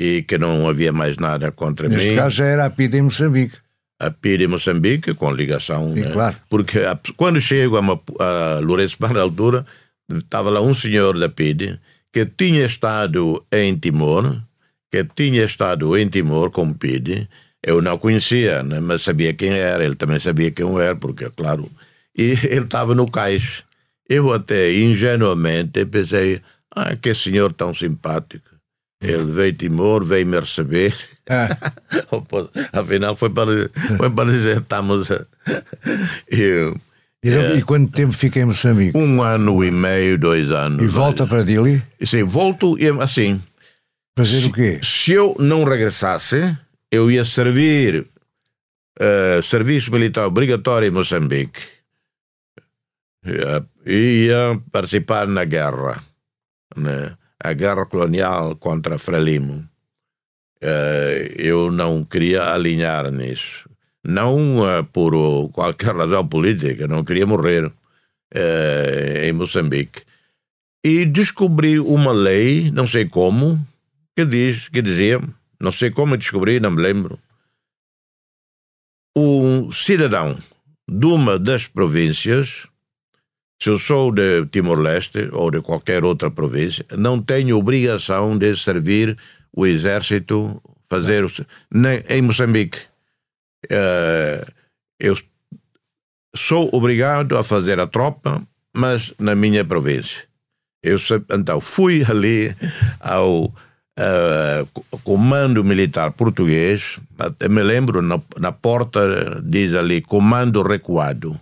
E 0.00 0.22
que 0.22 0.38
não 0.38 0.68
havia 0.68 0.92
mais 0.92 1.18
nada 1.18 1.50
contra 1.50 1.88
Neste 1.88 2.00
mim. 2.00 2.10
Neste 2.10 2.22
caso 2.22 2.34
já 2.36 2.44
era 2.46 2.64
a 2.66 2.70
PIDE 2.70 2.98
em 2.98 3.02
Moçambique. 3.02 3.58
A 4.00 4.10
PIDE 4.10 4.44
em 4.44 4.48
Moçambique, 4.48 5.14
com 5.14 5.32
ligação. 5.32 5.92
Sim, 5.92 6.00
né? 6.00 6.10
claro. 6.12 6.36
Porque 6.48 6.78
a, 6.78 6.98
quando 7.16 7.40
chego 7.40 7.76
a, 7.76 7.82
a 8.24 8.58
Lourenço 8.60 8.96
na 9.00 9.20
altura, 9.20 9.66
estava 10.10 10.50
lá 10.50 10.60
um 10.60 10.74
senhor 10.74 11.18
da 11.18 11.28
PIDE 11.28 11.78
que 12.12 12.24
tinha 12.26 12.64
estado 12.64 13.44
em 13.52 13.76
Timor, 13.76 14.40
que 14.90 15.04
tinha 15.04 15.44
estado 15.44 15.96
em 15.96 16.08
Timor 16.08 16.50
com 16.50 16.72
PIDE, 16.72 17.28
eu 17.64 17.82
não 17.82 17.98
conhecia, 17.98 18.62
né, 18.62 18.80
mas 18.80 19.02
sabia 19.02 19.34
quem 19.34 19.50
era, 19.50 19.84
ele 19.84 19.94
também 19.94 20.18
sabia 20.18 20.50
quem 20.50 20.64
eu 20.64 20.80
era, 20.80 20.96
porque, 20.96 21.28
claro, 21.30 21.70
e 22.16 22.30
ele 22.48 22.64
estava 22.64 22.94
no 22.94 23.10
cais. 23.10 23.64
Eu 24.08 24.32
até 24.32 24.72
ingenuamente 24.72 25.84
pensei, 25.84 26.40
ah, 26.74 26.96
que 26.96 27.14
senhor 27.14 27.52
tão 27.52 27.74
simpático. 27.74 28.48
Ele 29.00 29.24
veio 29.24 29.52
Timor, 29.52 30.04
veio 30.04 30.26
me 30.26 30.40
receber. 30.40 30.94
Ah. 31.28 31.48
Afinal, 32.72 33.14
foi 33.14 33.30
para, 33.30 33.50
foi 33.96 34.10
para 34.10 34.30
dizer, 34.30 34.58
estamos. 34.58 35.08
e, 36.30 36.72
e, 37.22 37.30
é, 37.30 37.56
e 37.56 37.62
quanto 37.62 37.92
tempo 37.92 38.12
fica 38.12 38.40
em 38.40 38.44
Moçambique? 38.44 38.96
Um 38.96 39.22
ano 39.22 39.62
e 39.62 39.70
meio, 39.70 40.18
dois 40.18 40.50
anos. 40.50 40.82
E 40.82 40.86
volta 40.86 41.26
para 41.26 41.44
Dili? 41.44 41.82
Sim, 42.02 42.24
volto 42.24 42.76
assim. 43.00 43.40
Fazer 44.16 44.46
o 44.46 44.52
quê? 44.52 44.80
Se 44.82 45.12
eu 45.12 45.36
não 45.38 45.64
regressasse, 45.64 46.56
eu 46.90 47.10
ia 47.10 47.24
servir 47.24 48.04
uh, 49.00 49.42
serviço 49.42 49.92
militar 49.92 50.26
obrigatório 50.26 50.88
em 50.88 50.90
Moçambique. 50.90 51.60
Ia 53.86 54.60
participar 54.72 55.26
na 55.26 55.44
guerra, 55.44 56.02
né? 56.76 57.17
A 57.42 57.52
guerra 57.52 57.86
colonial 57.86 58.56
contra 58.56 58.98
Frelimo. 58.98 59.68
Uh, 60.62 61.32
eu 61.36 61.70
não 61.70 62.04
queria 62.04 62.52
alinhar 62.52 63.10
nisso. 63.10 63.68
Não 64.04 64.58
uh, 64.58 64.84
por 64.92 65.12
qualquer 65.50 65.94
razão 65.94 66.26
política, 66.26 66.88
não 66.88 67.04
queria 67.04 67.26
morrer 67.26 67.70
em 69.24 69.32
Moçambique. 69.32 70.02
E 70.84 71.06
descobri 71.06 71.80
uma 71.80 72.12
lei, 72.12 72.70
não 72.70 72.86
sei 72.86 73.08
como, 73.08 73.58
que 74.14 74.24
diz, 74.24 74.68
que 74.68 74.82
dizia 74.82 75.18
não 75.60 75.72
sei 75.72 75.90
como 75.90 76.16
descobri, 76.16 76.60
não 76.60 76.70
me 76.70 76.80
lembro, 76.80 77.18
um 79.16 79.72
cidadão 79.72 80.38
de 80.88 81.06
uma 81.06 81.38
das 81.38 81.66
províncias, 81.66 82.68
se 83.60 83.70
eu 83.70 83.78
sou 83.78 84.12
de 84.12 84.46
Timor-Leste 84.46 85.30
ou 85.32 85.50
de 85.50 85.60
qualquer 85.60 86.04
outra 86.04 86.30
província, 86.30 86.84
não 86.96 87.20
tenho 87.20 87.58
obrigação 87.58 88.38
de 88.38 88.56
servir 88.56 89.16
o 89.52 89.66
exército, 89.66 90.62
fazer 90.88 91.24
o, 91.24 91.30
nem, 91.72 92.02
em 92.08 92.22
Moçambique. 92.22 92.78
Uh, 93.66 94.46
eu 95.00 95.16
sou 96.34 96.70
obrigado 96.72 97.36
a 97.36 97.42
fazer 97.42 97.80
a 97.80 97.86
tropa, 97.86 98.40
mas 98.74 99.12
na 99.18 99.34
minha 99.34 99.64
província. 99.64 100.28
Eu 100.82 100.96
então 101.32 101.60
fui 101.60 102.04
ali 102.08 102.54
ao 103.00 103.46
uh, 103.46 104.66
comando 105.02 105.64
militar 105.64 106.12
português, 106.12 107.00
até 107.18 107.48
me 107.48 107.62
lembro, 107.64 108.00
na, 108.00 108.20
na 108.38 108.52
porta 108.52 109.42
diz 109.44 109.74
ali 109.74 110.00
comando 110.00 110.62
recuado. 110.62 111.38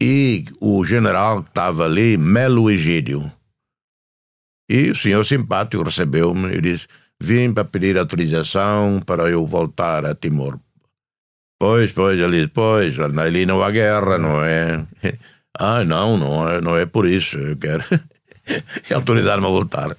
E 0.00 0.46
o 0.60 0.84
general 0.84 1.42
que 1.42 1.50
estava 1.50 1.84
ali, 1.84 2.16
Melo 2.16 2.70
Egídio. 2.70 3.30
E 4.68 4.90
o 4.90 4.96
senhor 4.96 5.24
simpático 5.26 5.82
recebeu-me 5.82 6.54
e 6.54 6.60
disse: 6.60 6.86
Vim 7.20 7.52
para 7.52 7.64
pedir 7.64 7.98
autorização 7.98 9.00
para 9.04 9.28
eu 9.28 9.46
voltar 9.46 10.06
a 10.06 10.14
Timor. 10.14 10.58
Pois, 11.58 11.92
pois, 11.92 12.18
ele 12.18 12.48
Pois, 12.48 12.98
ali 12.98 13.44
não 13.44 13.62
há 13.62 13.70
guerra, 13.70 14.16
não 14.18 14.42
é? 14.42 14.86
Ah, 15.62 15.84
não, 15.84 16.16
não 16.16 16.48
é, 16.48 16.60
não 16.60 16.76
é 16.78 16.86
por 16.86 17.04
isso. 17.06 17.36
Eu 17.36 17.56
quero 17.56 17.84
autorizar-me 18.94 19.44
a 19.44 19.50
voltar. 19.50 19.94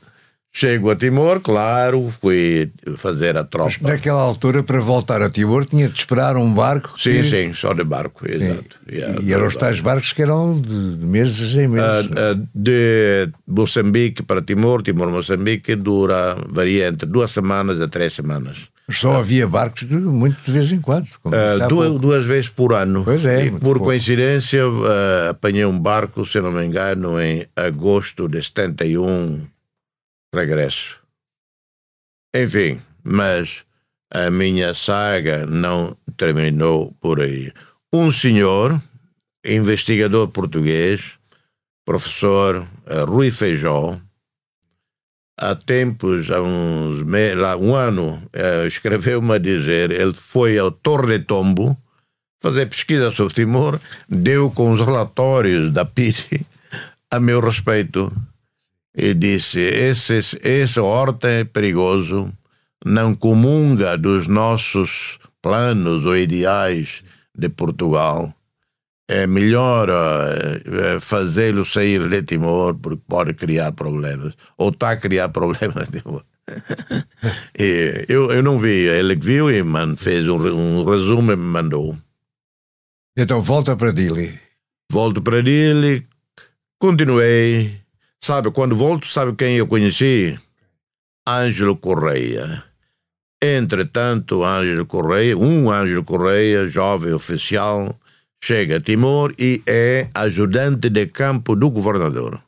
Chego 0.53 0.91
a 0.91 0.95
Timor, 0.97 1.39
claro, 1.39 2.09
fui 2.21 2.69
fazer 2.97 3.37
a 3.37 3.43
tropa. 3.43 3.71
Mas 3.81 3.93
naquela 3.93 4.21
altura, 4.21 4.61
para 4.61 4.79
voltar 4.81 5.21
a 5.21 5.29
Timor, 5.29 5.65
tinha 5.65 5.87
de 5.87 5.97
esperar 5.97 6.35
um 6.35 6.53
barco? 6.53 6.93
Sim, 6.99 7.21
que... 7.21 7.23
sim, 7.23 7.53
só 7.53 7.73
de 7.73 7.85
barco, 7.85 8.29
exato. 8.29 8.77
E, 8.87 9.27
e 9.27 9.33
eram 9.33 9.47
os 9.47 9.55
tais 9.55 9.79
barcos 9.79 10.11
que 10.11 10.21
eram 10.21 10.59
de, 10.59 11.05
meses 11.05 11.55
em 11.55 11.69
meses? 11.69 12.07
Uh, 12.07 12.33
uh, 12.33 12.47
de 12.53 13.29
Moçambique 13.47 14.21
para 14.21 14.41
Timor, 14.41 14.83
Timor-Moçambique, 14.83 15.73
dura, 15.73 16.37
varia 16.49 16.89
entre 16.89 17.07
duas 17.07 17.31
semanas 17.31 17.79
a 17.79 17.87
três 17.87 18.11
semanas. 18.11 18.69
Só 18.89 19.19
havia 19.19 19.47
barcos 19.47 19.83
muito 19.83 20.43
de 20.43 20.51
vez 20.51 20.69
em 20.71 20.81
quando. 20.81 21.07
Uh, 21.23 21.67
duas, 21.69 21.99
duas, 21.99 22.25
vezes 22.25 22.49
por 22.49 22.73
ano. 22.73 23.05
Pois 23.05 23.25
é. 23.25 23.45
E 23.45 23.51
por 23.51 23.59
pouco. 23.59 23.85
coincidência, 23.85 24.67
uh, 24.67 25.29
apanhei 25.29 25.65
um 25.65 25.79
barco, 25.79 26.25
se 26.25 26.41
não 26.41 26.51
me 26.51 26.65
engano, 26.65 27.21
em 27.21 27.45
agosto 27.55 28.27
de 28.27 28.43
71 28.43 29.41
regresso. 30.33 30.97
Enfim, 32.35 32.79
mas 33.03 33.65
a 34.13 34.29
minha 34.29 34.73
saga 34.73 35.45
não 35.45 35.95
terminou 36.17 36.93
por 36.99 37.19
aí. 37.19 37.51
Um 37.93 38.11
senhor, 38.11 38.81
investigador 39.45 40.27
português, 40.29 41.17
professor 41.85 42.57
uh, 42.57 43.05
Rui 43.05 43.31
Feijó, 43.31 43.99
há 45.37 45.55
tempos, 45.55 46.29
há 46.31 46.41
uns 46.41 47.01
lá, 47.37 47.57
um 47.57 47.75
ano, 47.75 48.21
uh, 48.35 48.67
escreveu-me 48.67 49.33
a 49.33 49.37
dizer, 49.37 49.91
ele 49.91 50.13
foi 50.13 50.57
ao 50.57 50.71
Torre 50.71 51.19
Tombo 51.19 51.77
fazer 52.41 52.65
pesquisa 52.65 53.11
sobre 53.11 53.33
Timor, 53.33 53.79
deu 54.09 54.49
com 54.49 54.71
os 54.71 54.79
relatórios 54.79 55.71
da 55.71 55.85
PIT 55.85 56.45
a 57.09 57.19
meu 57.19 57.39
respeito 57.39 58.11
e 58.95 59.13
disse: 59.13 59.59
esse, 59.59 60.19
esse 60.43 60.79
horta 60.79 61.27
é 61.27 61.43
perigoso, 61.43 62.31
não 62.85 63.15
comunga 63.15 63.97
dos 63.97 64.27
nossos 64.27 65.19
planos 65.41 66.05
ou 66.05 66.15
ideais 66.15 67.03
de 67.35 67.49
Portugal. 67.49 68.33
É 69.07 69.27
melhor 69.27 69.89
uh, 69.89 71.01
fazê-lo 71.01 71.65
sair 71.65 72.07
de 72.07 72.23
Timor 72.23 72.75
porque 72.75 73.01
pode 73.07 73.33
criar 73.33 73.73
problemas. 73.73 74.33
Ou 74.57 74.69
está 74.69 74.91
a 74.91 74.97
criar 74.97 75.27
problemas. 75.35 75.89
e 77.59 78.05
eu, 78.07 78.31
eu 78.31 78.41
não 78.41 78.57
vi, 78.57 78.87
ele 78.87 79.15
viu 79.15 79.51
e 79.51 79.61
man, 79.63 79.97
fez 79.97 80.27
um, 80.27 80.37
um 80.37 80.85
resumo 80.85 81.33
e 81.33 81.35
me 81.35 81.43
mandou. 81.43 81.97
Então 83.17 83.41
volta 83.41 83.75
para 83.75 83.91
Dili. 83.91 84.39
Volto 84.89 85.21
para 85.21 85.43
Dili, 85.43 86.07
continuei 86.79 87.80
Sabe, 88.23 88.51
quando 88.51 88.75
volto, 88.75 89.07
sabe 89.07 89.33
quem 89.33 89.57
eu 89.57 89.65
conheci? 89.65 90.37
Ângelo 91.27 91.75
Correia. 91.75 92.63
Entretanto, 93.41 94.43
Ângelo 94.43 94.85
Correia, 94.85 95.35
um 95.35 95.71
Ângelo 95.71 96.03
Correia, 96.03 96.69
jovem 96.69 97.13
oficial, 97.13 97.95
chega 98.43 98.77
a 98.77 98.79
Timor 98.81 99.33
e 99.39 99.63
é 99.67 100.07
ajudante 100.13 100.87
de 100.89 101.07
campo 101.07 101.55
do 101.55 101.71
governador. 101.71 102.39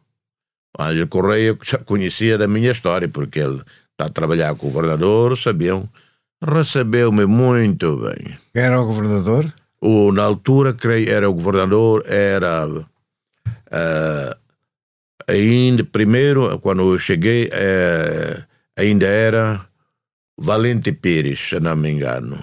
O 0.78 0.84
Ângelo 0.84 1.08
Correia 1.08 1.58
já 1.64 1.80
conhecia 1.80 2.38
da 2.38 2.48
minha 2.48 2.72
história, 2.72 3.10
porque 3.10 3.40
ele 3.40 3.60
está 3.92 4.06
a 4.06 4.10
trabalhar 4.10 4.54
com 4.54 4.68
o 4.68 4.72
governador, 4.72 5.36
sabiam. 5.36 5.90
Recebeu-me 6.44 7.26
muito 7.26 7.96
bem. 7.96 8.38
Era 8.54 8.80
o 8.80 8.86
governador? 8.86 9.52
O, 9.82 10.12
na 10.12 10.24
altura, 10.24 10.74
creio, 10.74 11.10
era 11.10 11.28
o 11.28 11.34
governador, 11.34 12.04
era 12.06 12.68
uh, 12.68 12.84
ainda 15.28 15.84
primeiro 15.84 16.58
quando 16.60 16.94
eu 16.94 17.00
cheguei 17.00 17.50
é, 17.52 18.44
ainda 18.78 19.06
era 19.06 19.66
Valente 20.38 20.92
Pires 20.92 21.40
se 21.40 21.60
não 21.60 21.76
me 21.76 21.92
engano 21.92 22.38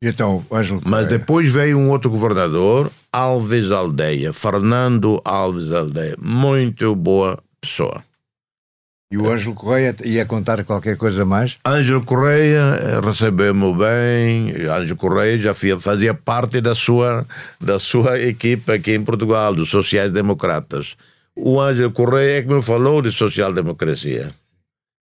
então, 0.00 0.46
mas 0.84 1.08
depois 1.08 1.50
veio 1.52 1.76
um 1.76 1.90
outro 1.90 2.08
governador 2.08 2.90
Alves 3.12 3.70
Aldeia 3.70 4.32
Fernando 4.32 5.20
Alves 5.24 5.72
Aldeia 5.72 6.16
muito 6.20 6.94
boa 6.94 7.38
pessoa 7.60 8.04
e 9.10 9.16
o 9.16 9.30
Ângelo 9.30 9.54
Correia 9.54 9.96
ia 10.04 10.26
contar 10.26 10.62
qualquer 10.64 10.94
coisa 10.98 11.24
mais? 11.24 11.56
Ângelo 11.66 12.04
Correia 12.04 12.78
eh, 12.78 13.00
recebeu-me 13.02 13.72
bem. 13.72 14.68
Ângelo 14.68 14.98
Correia 14.98 15.38
já 15.38 15.54
fazia 15.80 16.12
parte 16.12 16.60
da 16.60 16.74
sua, 16.74 17.26
da 17.58 17.78
sua 17.78 18.20
equipe 18.20 18.70
aqui 18.70 18.94
em 18.94 19.02
Portugal, 19.02 19.54
dos 19.54 19.70
sociais-democratas 19.70 20.94
o 21.38 21.60
Ângelo 21.60 21.90
Correia 21.92 22.38
é 22.38 22.42
que 22.42 22.48
me 22.48 22.62
falou 22.62 23.02
de 23.02 23.10
social-democracia. 23.12 24.30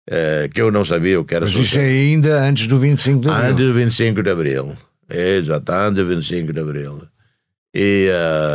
É, 0.08 0.48
que 0.52 0.60
eu 0.60 0.72
não 0.72 0.84
sabia 0.84 1.20
o 1.20 1.24
que 1.24 1.34
era 1.34 1.44
Mas 1.44 1.54
isso 1.54 1.78
é 1.78 1.84
ainda 1.84 2.42
antes 2.42 2.66
do 2.66 2.78
25 2.78 3.20
de 3.20 3.28
abril. 3.28 3.50
Antes 3.50 3.66
do 3.66 3.72
25 3.72 4.22
de 4.22 4.30
abril. 4.30 4.76
Exato, 5.08 5.72
antes 5.72 5.94
do 5.94 6.06
25 6.06 6.52
de 6.52 6.60
abril. 6.60 7.02
E 7.74 8.08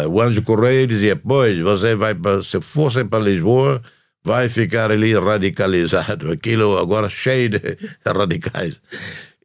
uh, 0.06 0.10
o 0.10 0.22
Anjo 0.22 0.42
Correia 0.42 0.86
dizia: 0.86 1.16
Pois, 1.16 1.58
você 1.60 1.96
vai 1.96 2.14
para, 2.14 2.44
se 2.44 2.60
fosse 2.60 3.06
para 3.06 3.24
Lisboa, 3.24 3.82
vai 4.24 4.50
ficar 4.50 4.92
ali 4.92 5.14
radicalizado. 5.14 6.32
Aquilo 6.34 6.78
agora 6.78 7.10
cheio 7.10 7.50
de 7.50 7.60
radicais. 8.06 8.80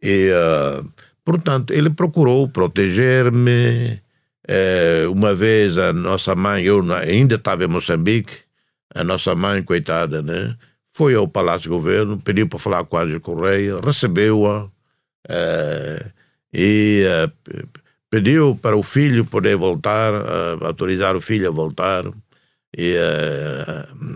E, 0.03 0.31
uh, 0.31 0.89
portanto, 1.25 1.73
ele 1.73 1.91
procurou 1.91 2.49
proteger-me. 2.49 4.01
É, 4.49 5.07
uma 5.09 5.35
vez 5.35 5.77
a 5.79 5.93
nossa 5.93 6.35
mãe, 6.35 6.65
eu 6.65 6.83
ainda 6.95 7.37
estava 7.37 7.65
em 7.65 7.69
Moçambique, 7.69 8.39
a 8.95 9.05
nossa 9.05 9.35
mãe, 9.35 9.63
coitada, 9.63 10.23
né? 10.23 10.57
Foi 10.93 11.15
ao 11.15 11.29
Palácio 11.29 11.71
do 11.71 11.77
Governo, 11.77 12.19
pediu 12.19 12.49
para 12.49 12.59
falar 12.59 12.85
com 12.85 12.97
a 12.97 13.03
Ângela 13.03 13.21
Correia, 13.21 13.79
recebeu-a 13.83 14.69
é, 15.29 16.11
e 16.53 17.05
é, 17.07 17.31
pediu 18.11 18.59
para 18.61 18.77
o 18.77 18.83
filho 18.83 19.25
poder 19.25 19.57
voltar, 19.57 20.13
autorizar 20.63 21.15
o 21.15 21.21
filho 21.21 21.49
a 21.49 21.53
voltar. 21.53 22.05
E 22.77 22.97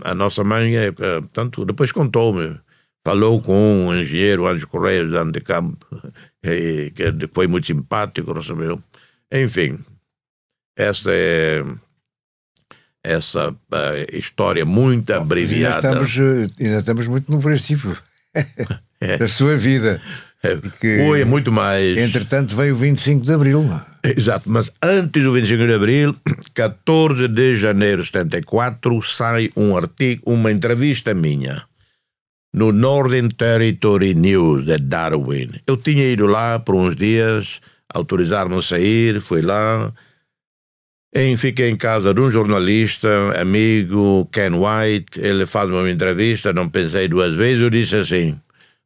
a 0.03 0.15
nossa 0.15 0.43
mãe, 0.43 0.73
tanto 1.33 1.65
depois 1.65 1.91
contou-me, 1.91 2.57
falou 3.05 3.41
com 3.41 3.87
um 3.87 3.95
engenheiro, 3.95 4.47
Anjo 4.47 4.67
Correia, 4.67 5.05
de 5.05 5.41
campo, 5.41 5.85
que 6.41 7.29
foi 7.33 7.47
muito 7.47 7.67
simpático, 7.67 8.33
recebeu. 8.33 8.81
Enfim, 9.31 9.77
essa 10.75 11.09
é 11.11 11.63
essa 13.03 13.51
uh, 13.51 13.55
história 14.11 14.65
muito 14.65 15.11
abreviada. 15.13 15.89
Ainda 15.89 16.03
estamos, 16.03 16.51
ainda 16.59 16.79
estamos 16.79 17.07
muito 17.07 17.31
no 17.31 17.39
princípio 17.39 17.95
é. 18.99 19.17
da 19.17 19.27
sua 19.27 19.55
vida. 19.55 20.01
Porque, 20.61 21.03
Foi 21.05 21.25
muito 21.25 21.51
mais. 21.51 21.97
Entretanto, 21.97 22.55
veio 22.55 22.73
o 22.73 22.77
25 22.77 23.25
de 23.25 23.33
Abril. 23.33 23.81
Exato, 24.03 24.49
mas 24.49 24.71
antes 24.81 25.23
do 25.23 25.31
25 25.31 25.65
de 25.65 25.73
Abril, 25.73 26.15
14 26.53 27.27
de 27.27 27.55
janeiro 27.55 28.03
de 28.03 28.07
74, 28.07 29.01
sai 29.01 29.49
um 29.55 29.75
artigo, 29.75 30.21
uma 30.25 30.51
entrevista 30.51 31.13
minha 31.13 31.63
no 32.53 32.71
Northern 32.71 33.29
Territory 33.29 34.13
News 34.13 34.65
de 34.65 34.77
Darwin. 34.77 35.49
Eu 35.67 35.75
tinha 35.77 36.05
ido 36.05 36.27
lá 36.27 36.59
por 36.59 36.75
uns 36.75 36.95
dias, 36.95 37.59
autorizaram-me 37.93 38.59
a 38.59 38.61
sair, 38.61 39.19
fui 39.21 39.41
lá, 39.41 39.91
em, 41.15 41.37
fiquei 41.37 41.69
em 41.69 41.77
casa 41.77 42.13
de 42.13 42.19
um 42.19 42.29
jornalista, 42.29 43.09
amigo, 43.39 44.27
Ken 44.33 44.51
White, 44.51 45.19
ele 45.21 45.45
faz 45.45 45.69
uma 45.69 45.89
entrevista, 45.89 46.51
não 46.51 46.67
pensei 46.67 47.07
duas 47.07 47.33
vezes, 47.33 47.63
eu 47.63 47.69
disse 47.69 47.95
assim, 47.95 48.37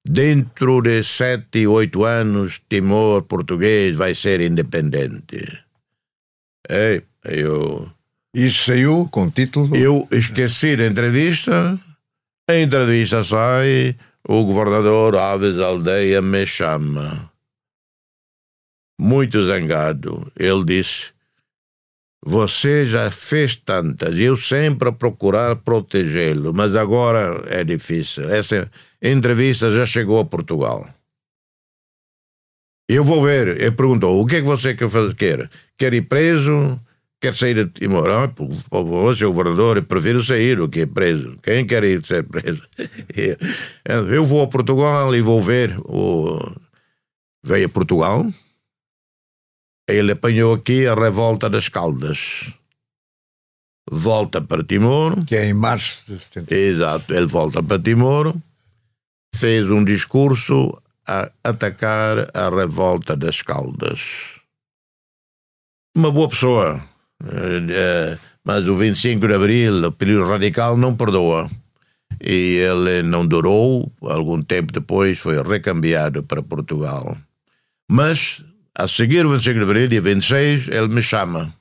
dentro 0.07 0.79
de 0.81 1.03
sete, 1.03 1.65
oito 1.65 2.05
anos, 2.05 2.61
Timor 2.69 3.23
português 3.23 3.97
vai 3.97 4.13
ser 4.13 4.41
independente. 4.41 5.59
É, 6.69 7.01
eu... 7.25 7.89
Isso 8.31 8.65
saiu 8.65 9.09
com 9.11 9.31
título? 9.31 9.75
Eu 9.75 10.07
esqueci 10.11 10.75
da 10.77 10.85
entrevista, 10.85 11.79
a 12.47 12.59
entrevista 12.59 13.23
sai, 13.23 13.95
o 14.27 14.45
governador 14.45 15.15
Aves 15.15 15.57
Aldeia 15.57 16.21
me 16.21 16.45
chama. 16.45 17.31
Muito 19.01 19.43
zangado. 19.43 20.31
Ele 20.37 20.63
disse 20.63 21.11
você 22.25 22.85
já 22.85 23.09
fez 23.11 23.55
tantas, 23.55 24.17
eu 24.19 24.35
sempre 24.35 24.89
a 24.89 24.91
procurar 24.91 25.55
protegê-lo, 25.55 26.53
mas 26.53 26.75
agora 26.75 27.43
é 27.47 27.63
difícil. 27.63 28.29
Essa 28.29 28.69
entrevista 29.01 29.71
já 29.71 29.85
chegou 29.85 30.19
a 30.19 30.25
Portugal. 30.25 30.87
Eu 32.89 33.03
vou 33.03 33.21
ver. 33.21 33.47
Ele 33.61 33.71
perguntou: 33.71 34.19
o 34.19 34.25
que 34.25 34.37
é 34.37 34.41
que 34.41 34.47
você 34.47 34.73
quer 34.73 34.89
fazer? 34.89 35.15
Quer, 35.15 35.49
quer 35.77 35.93
ir 35.93 36.01
preso? 36.03 36.79
Quer 37.21 37.33
sair 37.35 37.53
de 37.53 37.67
Timor? 37.67 38.09
Ah, 38.09 38.27
por 38.29 38.49
favor, 38.69 39.15
senhor 39.15 39.33
governador, 39.33 39.77
eu 39.77 39.83
prefiro 39.83 40.23
sair 40.23 40.55
do 40.55 40.69
que 40.69 40.81
ir 40.81 40.87
preso. 40.87 41.37
Quem 41.43 41.65
quer 41.65 41.83
ir 41.83 42.05
ser 42.05 42.23
preso? 42.23 42.61
eu 43.85 44.23
vou 44.23 44.41
a 44.41 44.47
Portugal 44.47 45.13
e 45.13 45.21
vou 45.21 45.41
ver. 45.41 45.77
O... 45.79 46.39
Veio 47.43 47.65
a 47.65 47.69
Portugal 47.69 48.25
ele 49.93 50.13
apanhou 50.13 50.53
aqui 50.53 50.87
a 50.87 50.95
revolta 50.95 51.49
das 51.49 51.69
Caldas. 51.69 52.51
Volta 53.89 54.41
para 54.41 54.63
Timor. 54.63 55.25
Que 55.25 55.35
é 55.35 55.45
em 55.47 55.53
março 55.53 55.99
de 56.07 56.19
70. 56.19 56.55
Exato, 56.55 57.13
ele 57.13 57.25
volta 57.25 57.63
para 57.63 57.81
Timor, 57.81 58.35
fez 59.35 59.69
um 59.69 59.83
discurso 59.83 60.79
a 61.07 61.31
atacar 61.43 62.29
a 62.33 62.49
revolta 62.49 63.15
das 63.15 63.41
Caldas. 63.41 64.39
Uma 65.97 66.11
boa 66.11 66.29
pessoa, 66.29 66.81
eh, 67.23 67.65
eh, 67.69 68.17
mas 68.45 68.67
o 68.67 68.75
25 68.75 69.27
de 69.27 69.33
Abril, 69.33 69.87
o 69.87 69.91
período 69.91 70.29
radical, 70.29 70.77
não 70.77 70.95
perdoa. 70.95 71.49
E 72.21 72.57
ele 72.57 73.01
não 73.01 73.25
durou, 73.25 73.91
algum 74.01 74.41
tempo 74.41 74.71
depois 74.71 75.19
foi 75.19 75.41
recambiado 75.41 76.23
para 76.23 76.43
Portugal. 76.43 77.17
Mas 77.89 78.43
a 78.79 78.87
seguir 78.87 79.25
o 79.25 79.29
25 79.29 79.59
de 79.59 79.63
abril, 79.65 79.87
dia 79.89 80.01
26, 80.01 80.69
ele 80.69 80.87
me 80.87 81.01
chama. 81.01 81.53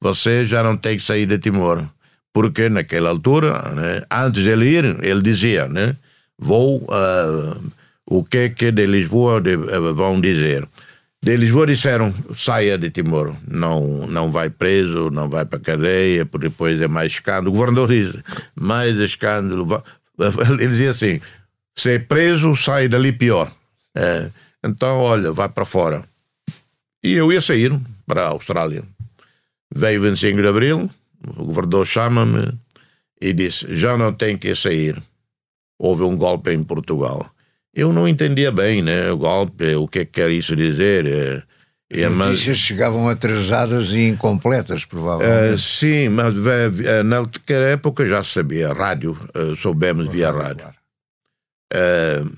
Você 0.00 0.44
já 0.44 0.60
não 0.60 0.76
tem 0.76 0.96
que 0.96 1.02
sair 1.02 1.24
de 1.24 1.38
Timor. 1.38 1.86
Porque 2.34 2.68
naquela 2.68 3.10
altura, 3.10 3.52
né, 3.74 4.02
antes 4.10 4.42
de 4.42 4.48
ele 4.48 4.66
ir, 4.66 4.84
ele 5.04 5.22
dizia, 5.22 5.68
né, 5.68 5.94
vou, 6.36 6.78
uh, 6.78 7.72
o 8.06 8.24
que 8.24 8.38
é 8.38 8.48
que 8.48 8.72
de 8.72 8.86
Lisboa 8.86 9.40
de, 9.40 9.54
uh, 9.54 9.94
vão 9.94 10.20
dizer? 10.20 10.66
De 11.22 11.36
Lisboa 11.36 11.66
disseram, 11.66 12.12
saia 12.34 12.76
de 12.76 12.90
Timor, 12.90 13.36
não, 13.46 14.08
não 14.08 14.28
vai 14.28 14.50
preso, 14.50 15.10
não 15.10 15.28
vai 15.28 15.44
para 15.44 15.60
cadeia, 15.60 16.26
porque 16.26 16.48
depois 16.48 16.80
é 16.80 16.88
mais 16.88 17.12
escândalo. 17.12 17.50
O 17.50 17.52
governador 17.52 17.88
diz, 17.88 18.16
mais 18.56 18.96
escândalo. 18.96 19.68
Ele 20.50 20.66
dizia 20.66 20.90
assim, 20.90 21.20
se 21.76 21.92
é 21.92 21.98
preso, 22.00 22.56
sai 22.56 22.88
dali 22.88 23.12
pior. 23.12 23.52
É, 23.94 24.28
então, 24.64 24.98
olha, 24.98 25.30
vai 25.30 25.48
para 25.48 25.64
fora. 25.64 26.02
E 27.02 27.14
eu 27.14 27.32
ia 27.32 27.40
sair 27.40 27.78
para 28.06 28.22
a 28.24 28.28
Austrália. 28.28 28.84
Veio 29.74 30.02
25 30.02 30.40
de 30.40 30.48
abril, 30.48 30.90
o 31.36 31.44
governador 31.44 31.86
chama-me 31.86 32.52
e 33.20 33.32
disse: 33.32 33.74
já 33.74 33.96
não 33.96 34.12
tem 34.12 34.36
que 34.36 34.54
sair. 34.54 35.00
Houve 35.78 36.02
um 36.02 36.16
golpe 36.16 36.52
em 36.52 36.62
Portugal. 36.62 37.28
Eu 37.74 37.92
não 37.92 38.06
entendia 38.06 38.52
bem, 38.52 38.82
né? 38.82 39.10
O 39.10 39.16
golpe, 39.16 39.74
o 39.74 39.88
que 39.88 40.00
é 40.00 40.04
que 40.04 40.12
quer 40.12 40.30
isso 40.30 40.54
dizer? 40.54 41.06
É, 41.06 41.42
é, 41.90 42.04
As 42.04 42.12
notícias 42.12 42.58
chegavam 42.58 43.08
atrasadas 43.08 43.92
e 43.92 44.02
incompletas, 44.02 44.84
provavelmente. 44.84 45.54
Uh, 45.54 45.58
sim, 45.58 46.08
mas 46.08 46.34
uh, 46.36 47.02
naquela 47.04 47.66
época 47.66 48.06
já 48.06 48.22
sabia, 48.22 48.72
rádio, 48.72 49.18
uh, 49.34 49.56
soubemos 49.56 50.10
via 50.10 50.30
rádio. 50.30 50.66
Uh, 51.72 52.30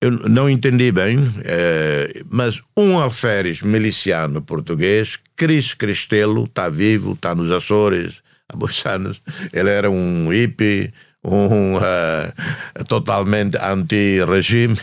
eu 0.00 0.12
não 0.12 0.48
entendi 0.48 0.92
bem, 0.92 1.18
é, 1.44 2.22
mas 2.30 2.60
um 2.76 2.98
alferes 2.98 3.62
miliciano 3.62 4.40
português, 4.40 5.18
Cris 5.36 5.74
Cristelo, 5.74 6.44
está 6.44 6.68
vivo, 6.68 7.12
está 7.12 7.34
nos 7.34 7.50
Açores 7.50 8.22
há 8.48 8.56
muitos 8.56 8.86
anos. 8.86 9.20
Ele 9.52 9.70
era 9.70 9.90
um 9.90 10.28
hippie, 10.28 10.92
um 11.24 11.76
uh, 11.76 11.82
totalmente 12.86 13.56
anti-regime. 13.56 14.76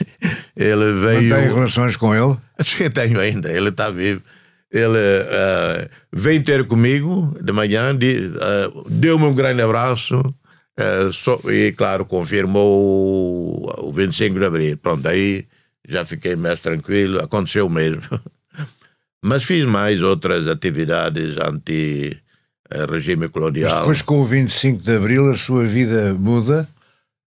Ele 0.55 0.93
veio. 0.93 1.29
Não 1.29 1.37
tem 1.37 1.53
relações 1.53 1.95
com 1.95 2.13
ele? 2.13 2.37
Sim, 2.63 2.89
tenho 2.89 3.19
ainda. 3.19 3.49
Ele 3.49 3.69
está 3.69 3.89
vivo. 3.89 4.21
Ele 4.69 4.97
uh, 4.97 5.89
veio 6.11 6.43
ter 6.43 6.67
comigo 6.67 7.37
de 7.41 7.53
manhã, 7.53 7.93
uh, 7.93 8.89
deu-me 8.89 9.23
um 9.23 9.33
grande 9.33 9.61
abraço 9.61 10.21
Uh, 10.77 11.11
so, 11.13 11.39
e, 11.49 11.71
claro, 11.71 12.05
confirmou 12.05 13.65
o, 13.81 13.87
o 13.87 13.91
25 13.91 14.39
de 14.39 14.45
abril. 14.45 14.77
Pronto, 14.77 15.07
aí 15.07 15.45
já 15.87 16.03
fiquei 16.03 16.35
mais 16.35 16.59
tranquilo, 16.59 17.21
aconteceu 17.21 17.69
mesmo. 17.69 18.01
Mas 19.23 19.43
fiz 19.43 19.65
mais 19.65 20.01
outras 20.01 20.47
atividades 20.47 21.37
anti-regime 21.37 23.29
colonial. 23.29 23.71
Mas 23.71 23.79
depois, 23.79 24.01
com 24.01 24.21
o 24.21 24.25
25 24.25 24.83
de 24.83 24.95
abril, 24.95 25.31
a 25.31 25.35
sua 25.35 25.65
vida 25.65 26.13
muda? 26.13 26.67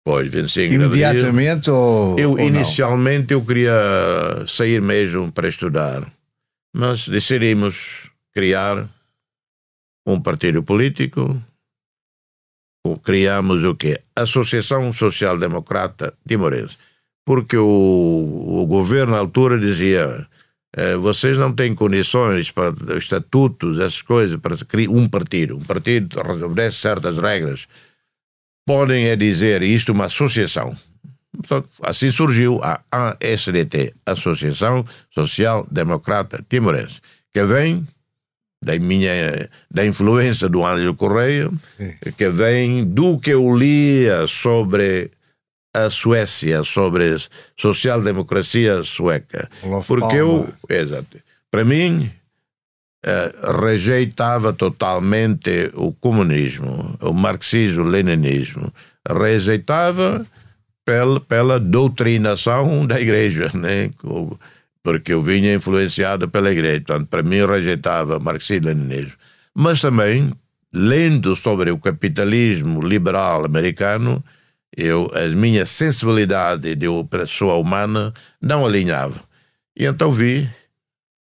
Pois, 0.04 0.32
25 0.32 0.74
Imediatamente 0.74 1.64
de 1.64 1.70
abril, 1.70 1.74
ou, 1.74 2.20
eu, 2.20 2.32
ou 2.32 2.40
Inicialmente 2.40 3.34
eu 3.34 3.42
queria 3.42 3.74
sair 4.46 4.82
mesmo 4.82 5.32
para 5.32 5.48
estudar, 5.48 6.06
mas 6.76 7.08
decidimos 7.08 8.12
criar 8.34 8.88
um 10.06 10.20
partido 10.22 10.62
político 10.62 11.42
criamos 12.94 13.64
o 13.64 13.76
quê? 13.76 14.00
Associação 14.16 14.94
Social 14.94 15.38
Democrata 15.38 16.14
Timorense. 16.28 16.78
Porque 17.26 17.58
o, 17.58 18.62
o 18.62 18.66
governo 18.68 19.14
na 19.14 19.20
altura 19.20 19.58
dizia 19.58 20.28
eh, 20.78 20.96
vocês 20.98 21.38
não 21.38 21.54
têm 21.54 21.74
condições 21.74 22.52
para 22.52 22.74
estatutos, 22.98 23.80
essas 23.80 24.02
coisas, 24.02 24.40
para 24.40 24.58
criar 24.58 24.90
um 24.90 25.08
partido. 25.08 25.56
Um 25.56 25.64
partido 25.64 26.20
obedece 26.44 26.78
certas 26.78 27.18
regras. 27.18 27.68
Podem 28.68 29.08
é 29.08 29.16
dizer 29.16 29.64
isto 29.64 29.94
uma 29.94 30.06
associação. 30.06 30.76
Portanto, 31.32 31.70
assim 31.82 32.12
surgiu 32.12 32.60
a 32.62 32.82
ASDT, 32.92 33.94
Associação 34.06 34.86
Social 35.14 35.68
Democrata 35.72 36.44
Timorense, 36.48 37.00
que 37.34 37.44
vem 37.44 37.86
da 38.66 38.78
minha 38.80 39.48
da 39.70 39.86
influência 39.86 40.50
do 40.50 40.66
Ângelo 40.66 40.96
Correia, 40.96 41.52
que 42.18 42.30
vem 42.30 42.84
do 42.84 43.20
que 43.20 43.30
eu 43.30 43.56
lia 43.56 44.26
sobre 44.26 45.12
a 45.76 45.90
Suécia, 45.92 46.64
sobre 46.64 47.14
a 47.14 47.18
social-democracia 47.56 48.82
sueca. 48.82 49.48
Porque 50.02 50.16
eu, 50.16 50.50
exato, 50.68 51.20
para 51.52 51.64
mim, 51.64 52.12
uh, 53.06 53.62
rejeitava 53.62 54.52
totalmente 54.52 55.70
o 55.76 55.92
comunismo, 55.94 56.98
o 57.02 57.14
marxismo, 57.14 57.84
o 57.84 57.88
leninismo. 57.88 58.74
Rejeitava 59.08 60.26
pela, 60.84 61.20
pela 61.20 61.60
doutrinação 61.60 62.86
da 62.86 63.00
igreja, 63.00 63.52
né? 63.54 63.92
Porque 64.86 65.14
eu 65.14 65.20
vinha 65.20 65.56
influenciado 65.56 66.30
pela 66.30 66.52
igreja. 66.52 66.84
Portanto, 66.86 67.08
para 67.08 67.24
mim, 67.24 67.44
rejeitava 67.44 68.20
marxismo 68.20 68.70
e 68.70 68.74
leninismo. 68.76 69.14
Mas 69.52 69.82
também, 69.82 70.32
lendo 70.72 71.36
sobre 71.36 71.72
o 71.72 71.80
capitalismo 71.80 72.82
liberal 72.82 73.44
americano, 73.44 74.24
eu, 74.78 75.10
a 75.16 75.36
minha 75.36 75.66
sensibilidade 75.66 76.76
de 76.76 76.86
pessoa 77.10 77.56
humana 77.56 78.14
não 78.40 78.64
alinhava. 78.64 79.20
E 79.76 79.86
então 79.86 80.12
vi 80.12 80.48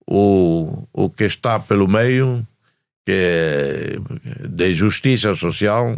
o, 0.10 0.88
o 0.92 1.08
que 1.08 1.26
está 1.26 1.60
pelo 1.60 1.88
meio, 1.88 2.46
que 3.06 3.12
é 3.12 4.48
de 4.48 4.74
justiça 4.74 5.36
social, 5.36 5.96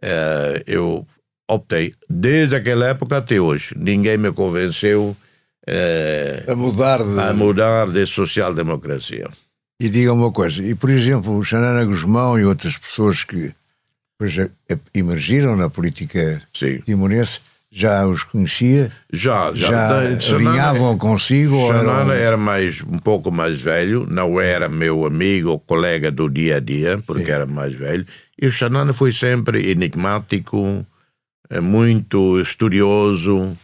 é, 0.00 0.62
eu 0.66 1.06
optei. 1.46 1.92
Desde 2.08 2.56
aquela 2.56 2.86
época 2.86 3.18
até 3.18 3.38
hoje, 3.38 3.74
ninguém 3.76 4.16
me 4.16 4.32
convenceu 4.32 5.14
é, 5.66 6.44
a 6.48 6.54
mudar 6.54 6.98
de... 6.98 7.20
a 7.20 7.32
mudar 7.32 7.90
de 7.90 8.06
social-democracia. 8.06 9.28
E 9.80 9.88
diga 9.88 10.12
uma 10.12 10.30
coisa, 10.30 10.62
e 10.62 10.74
por 10.74 10.90
exemplo, 10.90 11.36
o 11.36 11.44
Xanana 11.44 11.84
Guzmão 11.84 12.38
e 12.38 12.44
outras 12.44 12.76
pessoas 12.78 13.24
que 13.24 13.52
depois 14.20 14.50
emergiram 14.94 15.56
na 15.56 15.68
política 15.68 16.40
Sim. 16.52 16.78
timorense, 16.82 17.40
já 17.70 18.06
os 18.06 18.22
conhecia? 18.22 18.92
Já, 19.12 19.52
já. 19.54 19.68
já 20.20 20.36
alinhavam 20.36 20.96
consigo? 20.98 21.56
Xanana 21.68 22.14
era 22.14 22.36
mais, 22.36 22.82
um 22.82 22.98
pouco 22.98 23.32
mais 23.32 23.60
velho, 23.60 24.06
não 24.08 24.40
era 24.40 24.68
meu 24.68 25.06
amigo 25.06 25.50
ou 25.50 25.58
colega 25.58 26.10
do 26.10 26.28
dia 26.28 26.56
a 26.56 26.60
dia, 26.60 27.02
porque 27.06 27.24
Sim. 27.24 27.32
era 27.32 27.46
mais 27.46 27.74
velho. 27.74 28.06
E 28.40 28.46
o 28.46 28.52
Xanana 28.52 28.92
foi 28.92 29.10
sempre 29.10 29.70
enigmático, 29.70 30.86
é 31.48 31.60
muito 31.60 32.38
estudioso. 32.40 33.56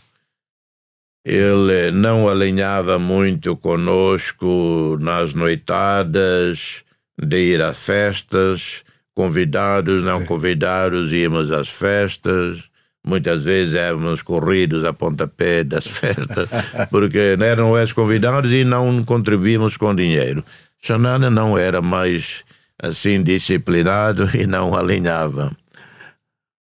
Ele 1.24 1.90
não 1.90 2.28
alinhava 2.28 2.98
muito 2.98 3.56
conosco 3.56 4.96
nas 5.00 5.34
noitadas, 5.34 6.84
de 7.20 7.54
ir 7.54 7.62
a 7.62 7.74
festas, 7.74 8.82
convidados, 9.14 10.04
não 10.04 10.24
convidados, 10.24 11.12
íamos 11.12 11.50
às 11.50 11.68
festas 11.68 12.68
Muitas 13.08 13.42
vezes 13.42 13.74
éramos 13.74 14.20
corridos 14.20 14.84
a 14.84 14.92
pontapé 14.92 15.64
das 15.64 15.86
festas, 15.96 16.46
porque 16.90 17.36
eram 17.40 17.72
os 17.72 17.92
convidados 17.94 18.52
e 18.52 18.64
não 18.64 19.02
contribuímos 19.02 19.78
com 19.78 19.94
dinheiro. 19.94 20.44
Xanana 20.78 21.30
não 21.30 21.56
era 21.56 21.80
mais 21.80 22.44
assim 22.80 23.22
disciplinado 23.22 24.28
e 24.36 24.46
não 24.46 24.76
alinhava. 24.76 25.50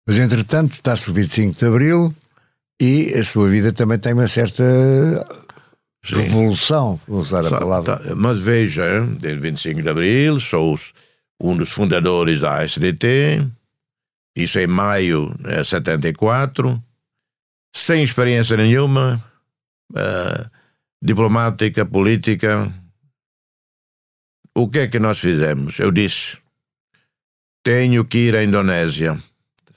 Mas 0.08 0.18
entretanto, 0.18 0.74
está-se 0.74 1.08
o 1.10 1.14
25 1.14 1.60
de 1.60 1.66
Abril 1.66 2.16
e 2.84 3.14
a 3.14 3.24
sua 3.24 3.48
vida 3.48 3.72
também 3.72 3.98
tem 3.98 4.12
uma 4.12 4.28
certa 4.28 4.62
Sim. 6.04 6.18
revolução, 6.18 7.00
vou 7.08 7.22
usar 7.22 7.46
a 7.46 7.50
palavra. 7.50 7.98
Tá, 7.98 8.14
mas 8.14 8.42
veja, 8.42 9.00
desde 9.22 9.40
25 9.40 9.82
de 9.82 9.88
Abril, 9.88 10.38
sou 10.42 10.78
um 11.42 11.56
dos 11.56 11.72
fundadores 11.72 12.42
da 12.42 12.62
SDT, 12.62 13.48
isso 14.36 14.60
em 14.60 14.68
maio 14.68 15.34
de 15.40 15.64
74, 15.64 16.84
sem 17.74 18.04
experiência 18.04 18.58
nenhuma, 18.58 19.24
uh, 19.94 20.52
diplomática, 21.02 21.86
política. 21.86 22.70
O 24.54 24.68
que 24.68 24.80
é 24.80 24.88
que 24.90 25.00
nós 25.00 25.20
fizemos? 25.20 25.80
Eu 25.80 25.90
disse: 25.90 26.38
tenho 27.64 28.04
que 28.04 28.18
ir 28.28 28.36
à 28.36 28.44
Indonésia, 28.44 29.18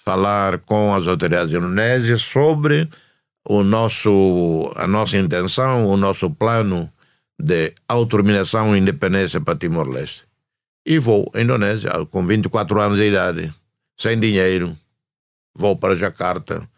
falar 0.07 0.61
com 0.61 0.95
as 0.95 1.05
autoridades 1.09 1.53
indonésias 1.53 2.23
sobre 2.23 2.89
o 3.49 3.65
nosso, 3.65 4.73
a 4.77 4.87
nossa 4.87 5.19
intenção, 5.19 5.89
o 5.89 5.97
nosso 5.97 6.31
plano 6.31 6.89
de 7.39 7.75
autodeterminação 7.89 8.75
e 8.75 8.79
independência 8.79 9.41
para 9.41 9.59
Timor-Leste. 9.59 10.25
E 10.87 11.01
vou 11.01 11.29
à 11.35 11.41
Indonésia 11.41 11.91
com 12.07 12.25
24 12.25 12.81
anos 12.81 12.97
de 12.97 13.09
idade 13.09 13.53
sem 13.99 14.19
dinheiro, 14.21 14.77
vou 15.57 15.77
para 15.77 15.97
Jacarta, 15.97 16.69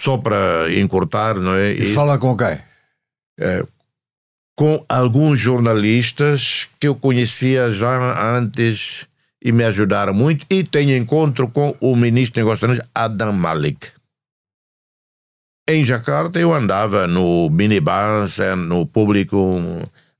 só 0.00 0.16
para 0.16 0.72
encurtar, 0.74 1.34
não 1.36 1.54
é? 1.54 1.72
E, 1.72 1.90
e 1.90 1.94
fala 1.94 2.18
com 2.18 2.36
quem? 2.36 2.62
É, 3.40 3.66
com 4.54 4.84
alguns 4.88 5.40
jornalistas 5.40 6.68
que 6.78 6.86
eu 6.86 6.94
conhecia 6.94 7.72
já 7.72 8.36
antes 8.36 9.06
e 9.46 9.52
me 9.52 9.62
ajudaram 9.62 10.12
muito, 10.12 10.44
e 10.50 10.64
tenho 10.64 10.96
encontro 10.96 11.46
com 11.46 11.76
o 11.80 11.94
ministro 11.94 12.34
de 12.34 12.40
Negócios 12.40 12.80
Adam 12.92 13.32
Malik. 13.32 13.92
Em 15.70 15.84
Jacarta 15.84 16.40
eu 16.40 16.52
andava 16.52 17.06
no 17.06 17.48
minibus, 17.48 18.38
no 18.66 18.84
público, 18.84 19.38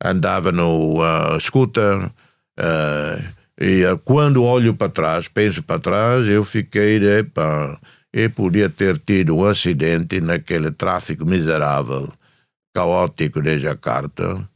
andava 0.00 0.52
no 0.52 1.00
uh, 1.00 1.40
scooter, 1.40 2.06
uh, 2.06 3.36
e 3.60 3.82
eh, 3.82 3.98
quando 4.04 4.44
olho 4.44 4.74
para 4.74 4.92
trás, 4.92 5.26
penso 5.26 5.60
para 5.60 5.80
trás, 5.80 6.28
eu 6.28 6.44
fiquei, 6.44 6.96
epa, 7.18 7.80
eu 8.12 8.30
podia 8.30 8.70
ter 8.70 8.96
tido 8.96 9.36
um 9.36 9.44
acidente 9.44 10.20
naquele 10.20 10.70
tráfico 10.70 11.26
miserável, 11.26 12.12
caótico 12.72 13.42
de 13.42 13.58
Jakarta. 13.58 14.48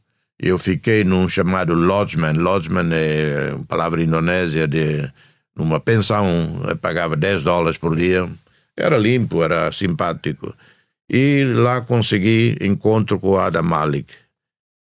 Eu 0.43 0.57
fiquei 0.57 1.03
num 1.03 1.29
chamado 1.29 1.75
lodgeman. 1.75 2.33
Lodgeman 2.33 2.89
é 2.91 3.55
palavra 3.67 4.01
indonésia 4.01 4.67
de 4.67 5.07
numa 5.55 5.79
pensão. 5.79 6.25
Eu 6.67 6.75
pagava 6.75 7.15
10 7.15 7.43
dólares 7.43 7.77
por 7.77 7.95
dia. 7.95 8.27
Era 8.75 8.97
limpo, 8.97 9.43
era 9.43 9.71
simpático. 9.71 10.51
E 11.07 11.43
lá 11.43 11.81
consegui 11.81 12.57
encontro 12.59 13.19
com 13.19 13.31
o 13.31 13.37
Adam 13.37 13.61
Malik, 13.61 14.11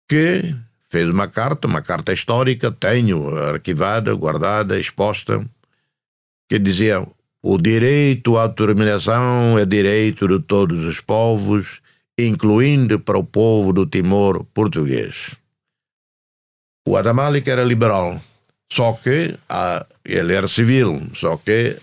que 0.08 0.54
fez 0.91 1.10
uma 1.10 1.28
carta, 1.28 1.67
uma 1.67 1.82
carta 1.82 2.13
histórica, 2.13 2.72
tenho 2.72 3.36
arquivada, 3.36 4.13
guardada, 4.13 4.80
exposta, 4.80 5.43
que 6.48 6.60
dizia: 6.60 7.04
o 7.41 7.58
direito 7.58 8.38
à 8.38 8.43
autodeterminação 8.43 9.58
é 9.58 9.65
direito 9.65 10.28
de 10.28 10.39
todos 10.39 10.86
os 10.86 11.00
povos, 11.00 11.82
incluindo 12.20 13.00
para 13.00 13.17
o 13.17 13.24
povo 13.24 13.74
do 13.74 13.88
Timor 13.88 14.43
português. 14.54 15.36
O 16.88 16.95
Adamalik 16.95 17.50
era 17.50 17.65
liberal, 17.65 18.17
só 18.71 18.93
que 18.93 19.36
a, 19.50 19.86
ele 20.06 20.34
era 20.34 20.47
civil, 20.47 21.02
só 21.13 21.36
que 21.36 21.76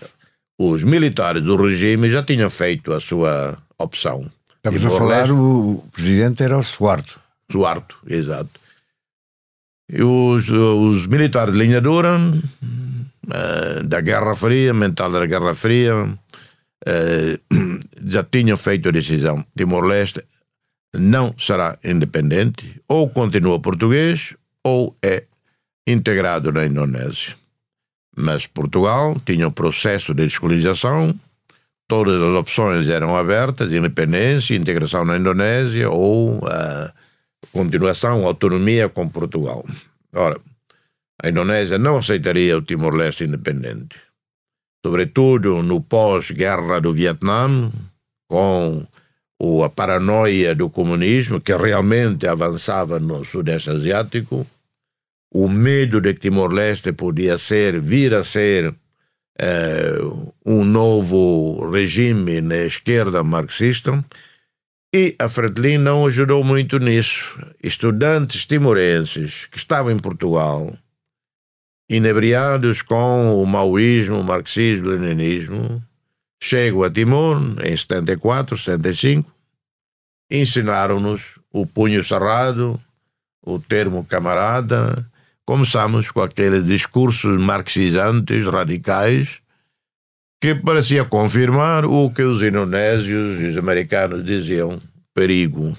os 0.57 0.81
militares 0.81 1.43
do 1.43 1.55
regime 1.57 2.09
já 2.09 2.23
tinham 2.23 2.49
feito 2.49 2.91
a 2.91 2.99
sua 2.99 3.55
opção. 3.77 4.25
Estamos 4.55 4.83
a 4.83 4.97
falar, 4.97 5.31
o 5.31 5.87
presidente 5.93 6.41
era 6.41 6.57
o 6.57 6.63
Suarto. 6.63 7.19
Suarto, 7.51 7.99
exato. 8.07 8.49
E 9.87 10.01
os, 10.01 10.49
os 10.49 11.05
militares 11.05 11.53
de 11.53 11.59
linha 11.59 11.79
dura 11.79 12.17
uh, 12.17 13.87
da 13.87 14.01
Guerra 14.01 14.33
Fria, 14.33 14.73
mental 14.73 15.11
da 15.11 15.23
Guerra 15.27 15.53
Fria, 15.53 16.03
uh, 16.03 17.79
já 18.03 18.23
tinham 18.23 18.57
feito 18.57 18.89
a 18.89 18.91
decisão. 18.91 19.45
Timor-Leste 19.55 20.23
não 20.95 21.31
será 21.37 21.77
independente, 21.83 22.81
ou 22.87 23.07
continua 23.07 23.59
português, 23.59 24.33
ou 24.65 24.97
é 25.03 25.25
integrado 25.87 26.51
na 26.51 26.65
Indonésia. 26.65 27.35
Mas 28.17 28.47
Portugal 28.47 29.15
tinha 29.23 29.47
um 29.47 29.51
processo 29.51 30.13
de 30.13 30.23
descolonização, 30.23 31.13
todas 31.87 32.15
as 32.15 32.35
opções 32.35 32.87
eram 32.87 33.15
abertas, 33.15 33.71
independência, 33.71 34.55
integração 34.55 35.05
na 35.05 35.17
Indonésia 35.17 35.89
ou 35.91 36.37
uh, 36.37 36.91
continuação, 37.51 38.25
autonomia 38.25 38.89
com 38.89 39.07
Portugal. 39.07 39.63
Ora, 40.15 40.39
a 41.21 41.29
Indonésia 41.29 41.77
não 41.77 41.97
aceitaria 41.97 42.57
o 42.57 42.61
Timor-Leste 42.61 43.25
independente. 43.25 43.99
Sobretudo 44.83 45.61
no 45.61 45.81
pós-guerra 45.81 46.79
do 46.79 46.93
Vietnã, 46.93 47.69
com 48.27 48.87
a 49.63 49.69
paranoia 49.69 50.55
do 50.55 50.69
comunismo, 50.69 51.41
que 51.41 51.55
realmente 51.55 52.25
avançava 52.25 52.99
no 52.99 53.25
Sudeste 53.25 53.69
Asiático, 53.69 54.47
o 55.31 55.47
medo 55.47 55.99
de 55.99 56.13
que 56.13 56.21
Timor-Leste 56.21 56.93
podia 56.93 57.37
ser, 57.37 57.79
vir 57.79 58.13
a 58.13 58.23
ser 58.23 58.73
eh, 59.37 59.97
um 60.45 60.63
novo 60.63 61.69
regime 61.69 62.39
na 62.41 62.59
esquerda 62.59 63.23
marxista, 63.23 64.03
e 64.93 65.13
a 65.19 65.27
Fretilin 65.27 65.77
não 65.77 66.07
ajudou 66.07 66.41
muito 66.41 66.79
nisso. 66.79 67.37
Estudantes 67.61 68.45
timorenses 68.45 69.45
que 69.47 69.57
estavam 69.57 69.91
em 69.91 69.99
Portugal, 69.99 70.73
inebriados 71.89 72.81
com 72.81 73.41
o 73.41 73.45
maoísmo, 73.45 74.21
o 74.21 74.23
marxismo, 74.23 74.87
o 74.87 74.91
leninismo, 74.91 75.83
chegam 76.41 76.81
a 76.83 76.89
Timor 76.89 77.41
em 77.63 77.75
74, 77.75 78.57
75, 78.57 79.29
ensinaram-nos 80.31 81.39
o 81.51 81.65
punho 81.65 82.03
cerrado, 82.03 82.79
o 83.45 83.59
termo 83.59 84.05
camarada, 84.05 85.05
começamos 85.45 86.11
com 86.11 86.21
aqueles 86.21 86.65
discursos 86.65 87.37
marxizantes, 87.37 88.45
radicais, 88.45 89.41
que 90.41 90.55
parecia 90.55 91.05
confirmar 91.05 91.85
o 91.85 92.09
que 92.09 92.23
os 92.23 92.41
indonésios 92.41 93.39
e 93.41 93.45
os 93.45 93.57
americanos 93.57 94.23
diziam, 94.25 94.81
perigo. 95.13 95.75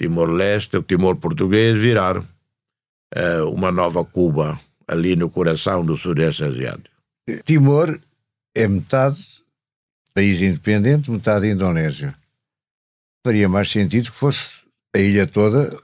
Timor-Leste, 0.00 0.76
o 0.76 0.82
Timor 0.82 1.16
português 1.16 1.76
viraram 1.76 2.26
uh, 3.16 3.48
uma 3.50 3.70
nova 3.70 4.04
Cuba 4.04 4.58
ali 4.86 5.14
no 5.14 5.30
coração 5.30 5.84
do 5.84 5.96
Sudeste 5.96 6.44
Asiático. 6.44 6.90
Timor 7.44 7.98
é 8.54 8.66
metade 8.66 9.40
país 10.14 10.42
independente, 10.42 11.10
metade 11.10 11.48
Indonésia. 11.48 12.14
Faria 13.24 13.48
mais 13.48 13.70
sentido 13.70 14.10
que 14.10 14.16
fosse 14.16 14.62
a 14.94 14.98
ilha 14.98 15.26
toda. 15.26 15.76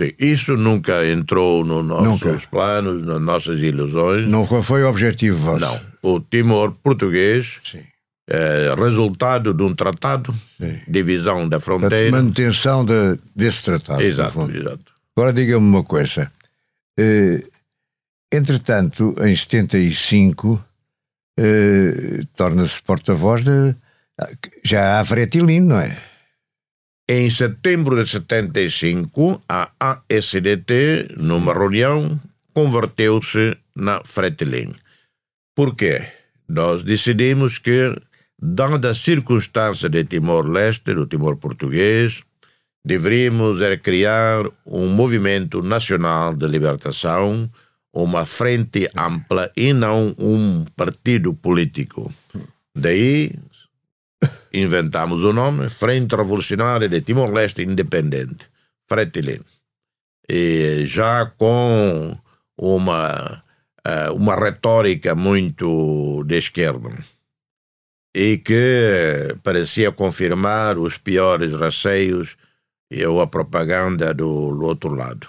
Sim, 0.00 0.12
isso 0.18 0.56
nunca 0.56 1.04
entrou 1.06 1.64
nos 1.64 1.84
nossos 1.84 2.06
nunca. 2.22 2.40
planos, 2.50 3.04
nas 3.04 3.20
nossas 3.20 3.60
ilusões. 3.60 4.28
Nunca 4.28 4.62
foi 4.62 4.82
o 4.84 4.88
objetivo 4.88 5.36
vosso. 5.36 5.64
Não. 5.64 5.80
O 6.02 6.20
Timor 6.20 6.72
português 6.82 7.58
Sim. 7.64 7.82
é 8.30 8.72
resultado 8.78 9.52
de 9.52 9.62
um 9.62 9.74
tratado, 9.74 10.32
Sim. 10.56 10.78
divisão 10.86 11.48
da 11.48 11.58
fronteira. 11.58 12.12
Manutenção 12.12 12.84
de, 12.84 13.18
desse 13.34 13.64
tratado. 13.64 14.00
Exato, 14.02 14.48
exato. 14.50 14.92
Agora 15.16 15.32
diga-me 15.32 15.66
uma 15.66 15.82
coisa. 15.82 16.30
Eh, 16.96 17.42
entretanto, 18.32 19.14
em 19.20 19.34
75, 19.34 20.64
eh, 21.36 22.22
torna-se 22.36 22.80
porta-voz 22.82 23.44
de. 23.44 23.74
Já 24.64 25.00
há 25.00 25.04
Fretilino, 25.04 25.66
não 25.66 25.80
é? 25.80 25.96
Em 27.10 27.30
setembro 27.30 27.96
de 27.96 28.08
75, 28.08 29.42
a 29.48 29.70
ASDT, 29.80 31.16
numa 31.16 31.54
reunião, 31.54 32.20
converteu-se 32.52 33.56
na 33.74 34.02
Fretilin. 34.04 34.74
Por 35.56 35.74
quê? 35.74 36.04
Nós 36.46 36.84
decidimos 36.84 37.58
que, 37.58 37.94
dada 38.38 38.90
a 38.90 38.94
circunstância 38.94 39.88
de 39.88 40.04
Timor-Leste, 40.04 40.92
do 40.92 41.06
Timor 41.06 41.36
português, 41.38 42.22
deveríamos 42.84 43.58
criar 43.82 44.44
um 44.66 44.88
movimento 44.88 45.62
nacional 45.62 46.34
de 46.34 46.46
libertação 46.46 47.50
uma 47.92 48.24
frente 48.26 48.88
ampla 48.96 49.50
e 49.56 49.72
não 49.72 50.14
um 50.18 50.64
partido 50.76 51.34
político. 51.34 52.12
Daí 52.76 53.32
inventamos 54.52 55.24
o 55.24 55.32
nome 55.32 55.68
Frente 55.68 56.16
Revolucionária 56.16 56.88
de 56.88 57.00
Timor-Leste 57.00 57.62
Independente, 57.62 58.46
Fretilin. 58.88 59.40
E 60.28 60.86
já 60.86 61.26
com 61.26 62.16
uma, 62.56 63.42
eh, 63.84 64.10
uma 64.10 64.34
retórica 64.34 65.14
muito 65.14 66.22
de 66.24 66.36
esquerda 66.36 66.90
e 68.14 68.38
que 68.38 69.36
parecia 69.42 69.92
confirmar 69.92 70.78
os 70.78 70.98
piores 70.98 71.52
receios 71.52 72.36
e 72.90 73.04
a 73.04 73.26
propaganda 73.26 74.12
do, 74.12 74.50
do 74.54 74.64
outro 74.64 74.94
lado. 74.94 75.28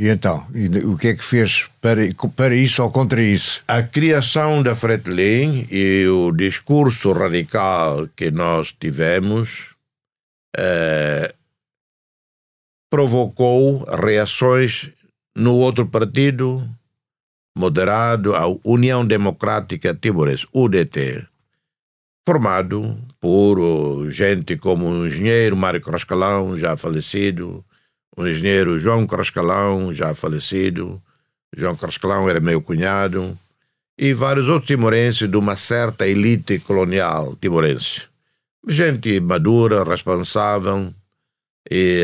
E 0.00 0.08
então, 0.08 0.46
e 0.54 0.68
o 0.84 0.96
que 0.96 1.08
é 1.08 1.16
que 1.16 1.24
fez 1.24 1.66
para, 1.80 2.02
para 2.36 2.54
isso 2.54 2.82
ou 2.84 2.90
contra 2.90 3.20
isso? 3.20 3.64
A 3.66 3.82
criação 3.82 4.62
da 4.62 4.76
Fretilin 4.76 5.66
e 5.70 6.06
o 6.06 6.30
discurso 6.30 7.12
radical 7.12 8.06
que 8.14 8.30
nós 8.30 8.72
tivemos 8.78 9.74
eh, 10.56 11.34
provocou 12.88 13.84
reações 13.84 14.92
no 15.36 15.56
outro 15.56 15.86
partido 15.86 16.64
moderado, 17.56 18.36
a 18.36 18.44
União 18.62 19.04
Democrática 19.04 19.92
Timores, 19.92 20.46
UDT, 20.54 21.26
formado 22.24 22.96
por 23.18 24.08
gente 24.10 24.56
como 24.56 24.86
o 24.86 25.08
engenheiro 25.08 25.56
Mário 25.56 25.80
Croscalão, 25.80 26.56
já 26.56 26.76
falecido, 26.76 27.64
o 28.18 28.28
engenheiro 28.28 28.78
João 28.78 29.06
Crascalão, 29.06 29.94
já 29.94 30.12
falecido. 30.12 31.00
João 31.56 31.76
Crascalão 31.76 32.28
era 32.28 32.40
meu 32.40 32.60
cunhado. 32.60 33.38
E 33.96 34.12
vários 34.12 34.48
outros 34.48 34.66
timorenses 34.66 35.28
de 35.28 35.36
uma 35.36 35.56
certa 35.56 36.06
elite 36.06 36.58
colonial 36.58 37.36
timorense. 37.40 38.02
Gente 38.66 39.20
madura, 39.20 39.84
responsável. 39.84 40.92
E 41.70 42.02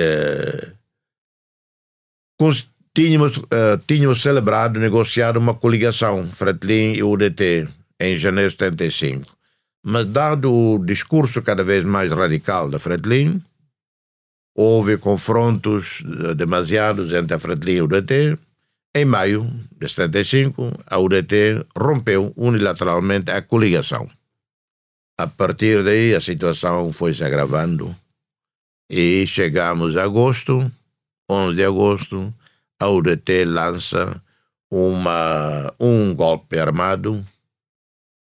uh, 2.41 2.53
tínhamos, 2.95 3.37
uh, 3.37 3.79
tínhamos 3.87 4.23
celebrado, 4.23 4.79
negociado 4.79 5.37
uma 5.37 5.55
coligação, 5.55 6.27
Fretlin 6.27 6.93
e 6.93 7.03
UDT, 7.03 7.69
em 8.01 8.17
janeiro 8.17 8.51
de 8.51 8.57
75. 8.57 9.35
Mas, 9.83 10.07
dado 10.07 10.53
o 10.53 10.79
discurso 10.79 11.43
cada 11.43 11.65
vez 11.65 11.83
mais 11.83 12.13
radical 12.13 12.71
da 12.71 12.79
Fretlin, 12.79 13.43
houve 14.55 14.99
confrontos 14.99 16.03
eh, 16.05 16.35
demasiados 16.35 17.13
entre 17.13 17.35
a 17.35 17.39
Fretilin 17.39 17.77
e 17.77 17.81
o 17.83 17.85
UDT. 17.85 18.39
Em 18.97 19.05
maio 19.05 19.51
de 19.77 19.89
75, 19.89 20.71
a 20.87 20.99
UDT 20.99 21.67
rompeu 21.77 22.33
unilateralmente 22.37 23.33
a 23.33 23.43
coligação. 23.43 24.09
A 25.19 25.27
partir 25.27 25.83
daí, 25.83 26.15
a 26.15 26.21
situação 26.21 26.93
foi 26.93 27.13
se 27.13 27.25
agravando 27.25 27.95
e 28.89 29.27
chegamos 29.27 29.97
a 29.97 30.05
agosto, 30.05 30.71
11 31.29 31.57
de 31.57 31.65
agosto, 31.65 32.35
a 32.79 32.89
UDT 32.89 33.45
lança 33.47 34.23
uma, 34.71 35.73
um 35.81 36.15
golpe 36.15 36.59
armado 36.59 37.25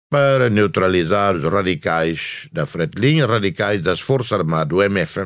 para 0.10 0.50
neutralizar 0.50 1.36
os 1.36 1.44
radicais 1.44 2.50
da 2.52 2.66
Fretilin, 2.66 3.22
radicais 3.22 3.82
das 3.82 4.00
Forças 4.00 4.40
Armadas, 4.40 4.78
o 4.78 4.82
MF, 4.82 5.20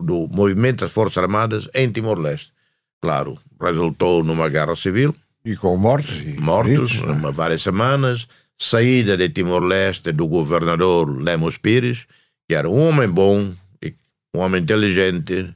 do 0.00 0.28
movimento 0.28 0.80
das 0.80 0.92
Forças 0.92 1.18
Armadas 1.18 1.68
em 1.74 1.90
Timor-Leste. 1.90 2.52
Claro, 3.00 3.38
resultou 3.60 4.24
numa 4.24 4.48
guerra 4.48 4.74
civil. 4.74 5.14
E 5.44 5.56
com 5.56 5.76
mortos. 5.76 6.22
E 6.22 6.40
mortos, 6.40 6.92
feridos, 6.92 7.16
uma, 7.16 7.30
várias 7.30 7.62
semanas. 7.62 8.26
Saída 8.56 9.16
de 9.16 9.28
Timor-Leste 9.28 10.12
do 10.12 10.26
governador 10.26 11.08
Lemos 11.10 11.58
Pires, 11.58 12.06
que 12.48 12.54
era 12.54 12.68
um 12.68 12.88
homem 12.88 13.08
bom, 13.08 13.52
um 14.34 14.40
homem 14.40 14.62
inteligente, 14.62 15.54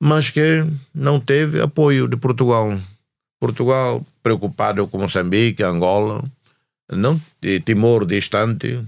mas 0.00 0.30
que 0.30 0.64
não 0.94 1.20
teve 1.20 1.60
apoio 1.60 2.08
de 2.08 2.16
Portugal. 2.16 2.76
Portugal, 3.38 4.04
preocupado 4.22 4.86
com 4.86 4.98
Moçambique, 4.98 5.62
Angola, 5.62 6.24
não, 6.90 7.20
Timor 7.64 8.06
distante, 8.06 8.80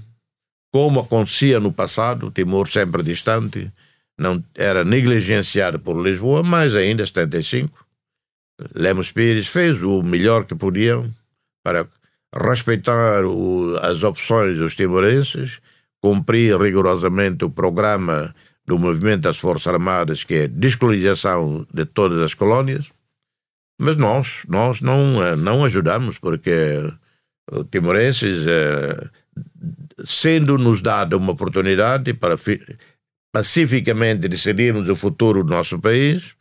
como 0.73 1.01
acontecia 1.01 1.61
no 1.61 1.73
passado, 1.73 2.31
Timor 2.31 2.69
sempre 2.69 3.03
distante, 3.03 3.71
não 4.19 4.43
era 4.55 4.85
negligenciado 4.85 5.79
por 5.79 6.01
Lisboa, 6.01 6.43
mais 6.43 6.75
ainda 6.75 7.05
75. 7.05 7.85
Lemos 8.75 9.11
Pires 9.11 9.49
fez 9.49 9.83
o 9.83 10.03
melhor 10.03 10.45
que 10.45 10.55
podia 10.55 11.05
para 11.63 11.87
respeitar 12.33 13.25
o, 13.25 13.77
as 13.79 14.03
opções 14.03 14.59
dos 14.59 14.77
timorenses, 14.77 15.61
cumprir 16.01 16.61
rigorosamente 16.61 17.45
o 17.45 17.51
programa 17.51 18.35
do 18.67 18.79
movimento 18.79 19.23
das 19.23 19.37
Forças 19.37 19.73
Armadas, 19.73 20.25
que 20.25 20.35
é 20.35 20.49
descolonização 20.49 21.67
de 21.73 21.85
todas 21.85 22.21
as 22.23 22.35
colônias. 22.35 22.91
Mas 23.81 23.97
nós, 23.97 24.45
nós 24.49 24.81
não, 24.81 25.23
eh, 25.23 25.37
não 25.37 25.65
ajudamos, 25.65 26.19
porque 26.19 26.53
os 27.51 27.67
timorenses, 27.71 28.47
eh, 28.47 29.09
sendo-nos 30.05 30.81
dada 30.81 31.17
uma 31.17 31.33
oportunidade 31.33 32.15
para 32.15 32.37
pacificamente 33.35 34.29
decidirmos 34.29 34.89
o 34.89 34.95
futuro 34.95 35.43
do 35.43 35.53
nosso 35.53 35.81
país, 35.81 36.37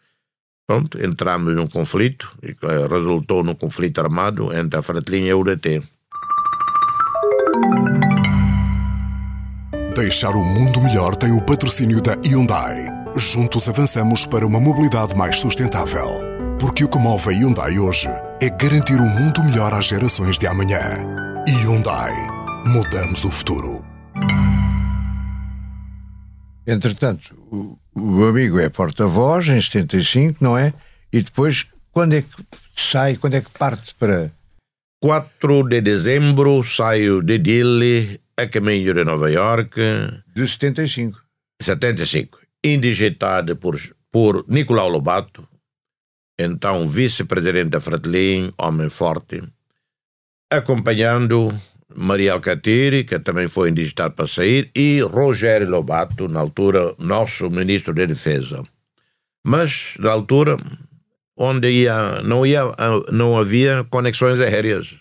pronto, 0.67 1.03
entramos 1.03 1.55
num 1.55 1.65
conflito 1.65 2.31
e 2.43 2.51
eh, 2.51 2.87
resultou 2.87 3.43
num 3.43 3.55
conflito 3.55 3.99
armado 3.99 4.55
entre 4.55 4.79
a 4.79 4.83
Fratelinha 4.83 5.29
e 5.29 5.31
a 5.31 5.35
UDT. 5.35 5.81
Deixar 9.95 10.35
o 10.35 10.45
mundo 10.45 10.81
melhor 10.83 11.15
tem 11.15 11.31
o 11.31 11.41
patrocínio 11.41 11.99
da 11.99 12.13
Hyundai. 12.23 12.85
Juntos 13.15 13.67
avançamos 13.67 14.27
para 14.27 14.45
uma 14.45 14.59
mobilidade 14.59 15.15
mais 15.15 15.39
sustentável. 15.39 16.19
Porque 16.59 16.83
o 16.83 16.89
que 16.89 16.99
move 16.99 17.29
a 17.29 17.31
Hyundai 17.31 17.79
hoje 17.79 18.09
é 18.39 18.49
garantir 18.49 18.99
um 19.01 19.09
mundo 19.09 19.43
melhor 19.43 19.73
às 19.73 19.85
gerações 19.85 20.37
de 20.37 20.45
amanhã. 20.45 20.79
Hyundai. 21.47 22.13
Mudamos 22.67 23.25
o 23.25 23.31
futuro. 23.31 23.92
Entretanto, 26.65 27.35
o, 27.51 27.77
o 27.93 28.25
amigo 28.25 28.59
é 28.59 28.69
porta-voz 28.69 29.47
em 29.47 29.59
75, 29.59 30.43
não 30.43 30.57
é? 30.57 30.73
E 31.11 31.21
depois, 31.21 31.65
quando 31.91 32.13
é 32.13 32.21
que 32.21 32.29
sai, 32.75 33.17
quando 33.17 33.35
é 33.35 33.41
que 33.41 33.51
parte 33.51 33.93
para. 33.95 34.31
4 35.01 35.63
de 35.67 35.81
dezembro 35.81 36.63
saio 36.63 37.21
de 37.21 37.37
Dili 37.37 38.21
a 38.37 38.47
caminho 38.47 38.93
de 38.93 39.03
Nova 39.03 39.29
York. 39.29 39.79
De 40.33 40.47
75. 40.47 41.21
75. 41.61 42.39
Indigitado 42.63 43.57
por, 43.57 43.77
por 44.11 44.45
Nicolau 44.47 44.87
Lobato, 44.87 45.47
então 46.39 46.87
vice-presidente 46.87 47.69
da 47.69 47.81
Fretilin, 47.81 48.51
homem 48.57 48.89
forte, 48.89 49.43
acompanhando 50.51 51.53
Maria 51.95 52.33
Alcatiri, 52.33 53.03
que 53.03 53.19
também 53.19 53.47
foi 53.47 53.69
indigitado 53.69 54.13
para 54.13 54.27
sair, 54.27 54.69
e 54.75 55.01
Rogério 55.01 55.69
Lobato, 55.69 56.27
na 56.27 56.39
altura, 56.39 56.93
nosso 56.97 57.49
ministro 57.49 57.93
da 57.93 58.05
Defesa. 58.05 58.63
Mas, 59.45 59.95
na 59.99 60.11
altura, 60.11 60.57
onde 61.37 61.69
ia, 61.69 62.21
não, 62.23 62.45
ia, 62.45 62.63
não 63.11 63.37
havia 63.37 63.85
conexões 63.89 64.39
aéreas. 64.39 64.99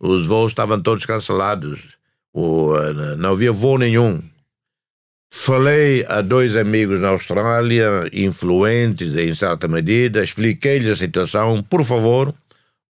Os 0.00 0.26
voos 0.26 0.52
estavam 0.52 0.80
todos 0.80 1.06
cancelados. 1.06 1.96
O, 2.32 2.72
não 3.16 3.32
havia 3.32 3.52
voo 3.52 3.78
nenhum. 3.78 4.20
Falei 5.30 6.06
a 6.08 6.22
dois 6.22 6.56
amigos 6.56 7.00
na 7.00 7.08
Austrália, 7.08 8.08
influentes 8.12 9.14
em 9.14 9.34
certa 9.34 9.68
medida, 9.68 10.24
expliquei-lhes 10.24 10.90
a 10.90 10.96
situação. 10.96 11.62
Por 11.62 11.84
favor, 11.84 12.34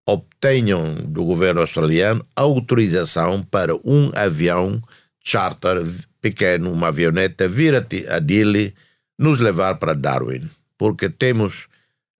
obtenham 0.09 0.95
do 1.05 1.23
governo 1.23 1.61
australiano 1.61 2.25
autorização 2.35 3.43
para 3.43 3.77
um 3.85 4.11
avião 4.15 4.81
charter 5.23 5.85
pequeno, 6.19 6.73
uma 6.73 6.89
avioneta, 6.89 7.47
vir 7.47 7.75
a 7.75 8.19
Dili, 8.19 8.75
nos 9.19 9.39
levar 9.39 9.75
para 9.75 9.93
Darwin, 9.93 10.49
porque 10.79 11.11
temos, 11.11 11.67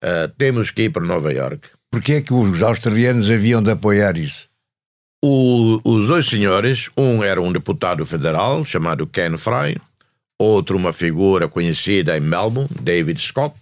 uh, 0.05 0.29
temos 0.37 0.71
que 0.71 0.83
ir 0.83 0.91
para 0.91 1.07
Nova 1.07 1.33
York. 1.33 1.67
Por 1.91 2.03
que 2.03 2.15
é 2.15 2.21
que 2.21 2.35
os 2.35 2.63
australianos 2.63 3.31
haviam 3.31 3.63
de 3.63 3.71
apoiar 3.71 4.19
isso? 4.19 4.49
O, 5.25 5.81
os 5.83 6.07
dois 6.07 6.27
senhores, 6.27 6.91
um 6.95 7.25
era 7.25 7.41
um 7.41 7.51
deputado 7.51 8.05
federal 8.05 8.67
chamado 8.67 9.07
Ken 9.07 9.35
Fry, 9.39 9.81
outro 10.39 10.77
uma 10.77 10.93
figura 10.93 11.49
conhecida 11.49 12.19
em 12.19 12.21
Melbourne, 12.21 12.69
David 12.83 13.19
Scott, 13.19 13.55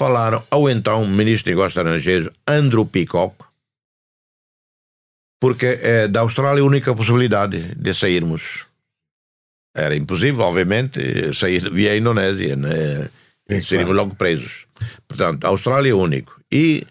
falaram 0.00 0.42
ao 0.50 0.66
então 0.70 1.06
ministro 1.06 1.44
de 1.44 1.50
Negócios 1.50 1.76
Estrangeiros 1.76 2.30
Andrew 2.48 2.86
Peacock, 2.86 3.34
porque 5.38 5.66
é 5.66 6.08
da 6.08 6.20
Austrália 6.20 6.62
a 6.62 6.66
única 6.66 6.94
possibilidade 6.94 7.74
de 7.74 7.92
sairmos. 7.92 8.64
Era 9.76 9.94
impossível, 9.94 10.42
obviamente, 10.44 11.34
sair 11.34 11.68
via 11.70 11.98
Indonésia, 11.98 12.56
né? 12.56 13.10
É, 13.46 13.60
seríamos 13.60 13.94
logo 13.94 14.14
presos. 14.14 14.66
Portanto, 15.06 15.44
a 15.44 15.48
Austrália 15.48 15.90
é 15.90 15.94
único. 15.94 16.40
E 16.50 16.86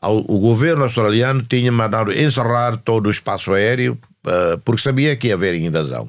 ao, 0.00 0.18
o 0.18 0.38
governo 0.38 0.84
australiano 0.84 1.42
tinha 1.42 1.72
mandado 1.72 2.12
encerrar 2.12 2.76
todo 2.76 3.08
o 3.08 3.10
espaço 3.10 3.52
aéreo 3.52 3.98
uh, 4.26 4.58
porque 4.64 4.82
sabia 4.82 5.16
que 5.16 5.28
ia 5.28 5.34
haver 5.34 5.54
invasão 5.56 6.08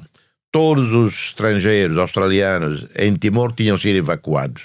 todos 0.54 0.92
os 0.92 1.14
estrangeiros 1.30 1.98
australianos 1.98 2.86
em 2.94 3.12
Timor 3.16 3.52
tinham 3.52 3.76
sido 3.76 3.96
evacuados, 3.96 4.62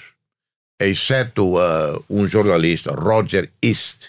exceto 0.80 1.56
uh, 1.56 2.04
um 2.08 2.26
jornalista, 2.26 2.92
Roger 2.92 3.50
East. 3.62 4.08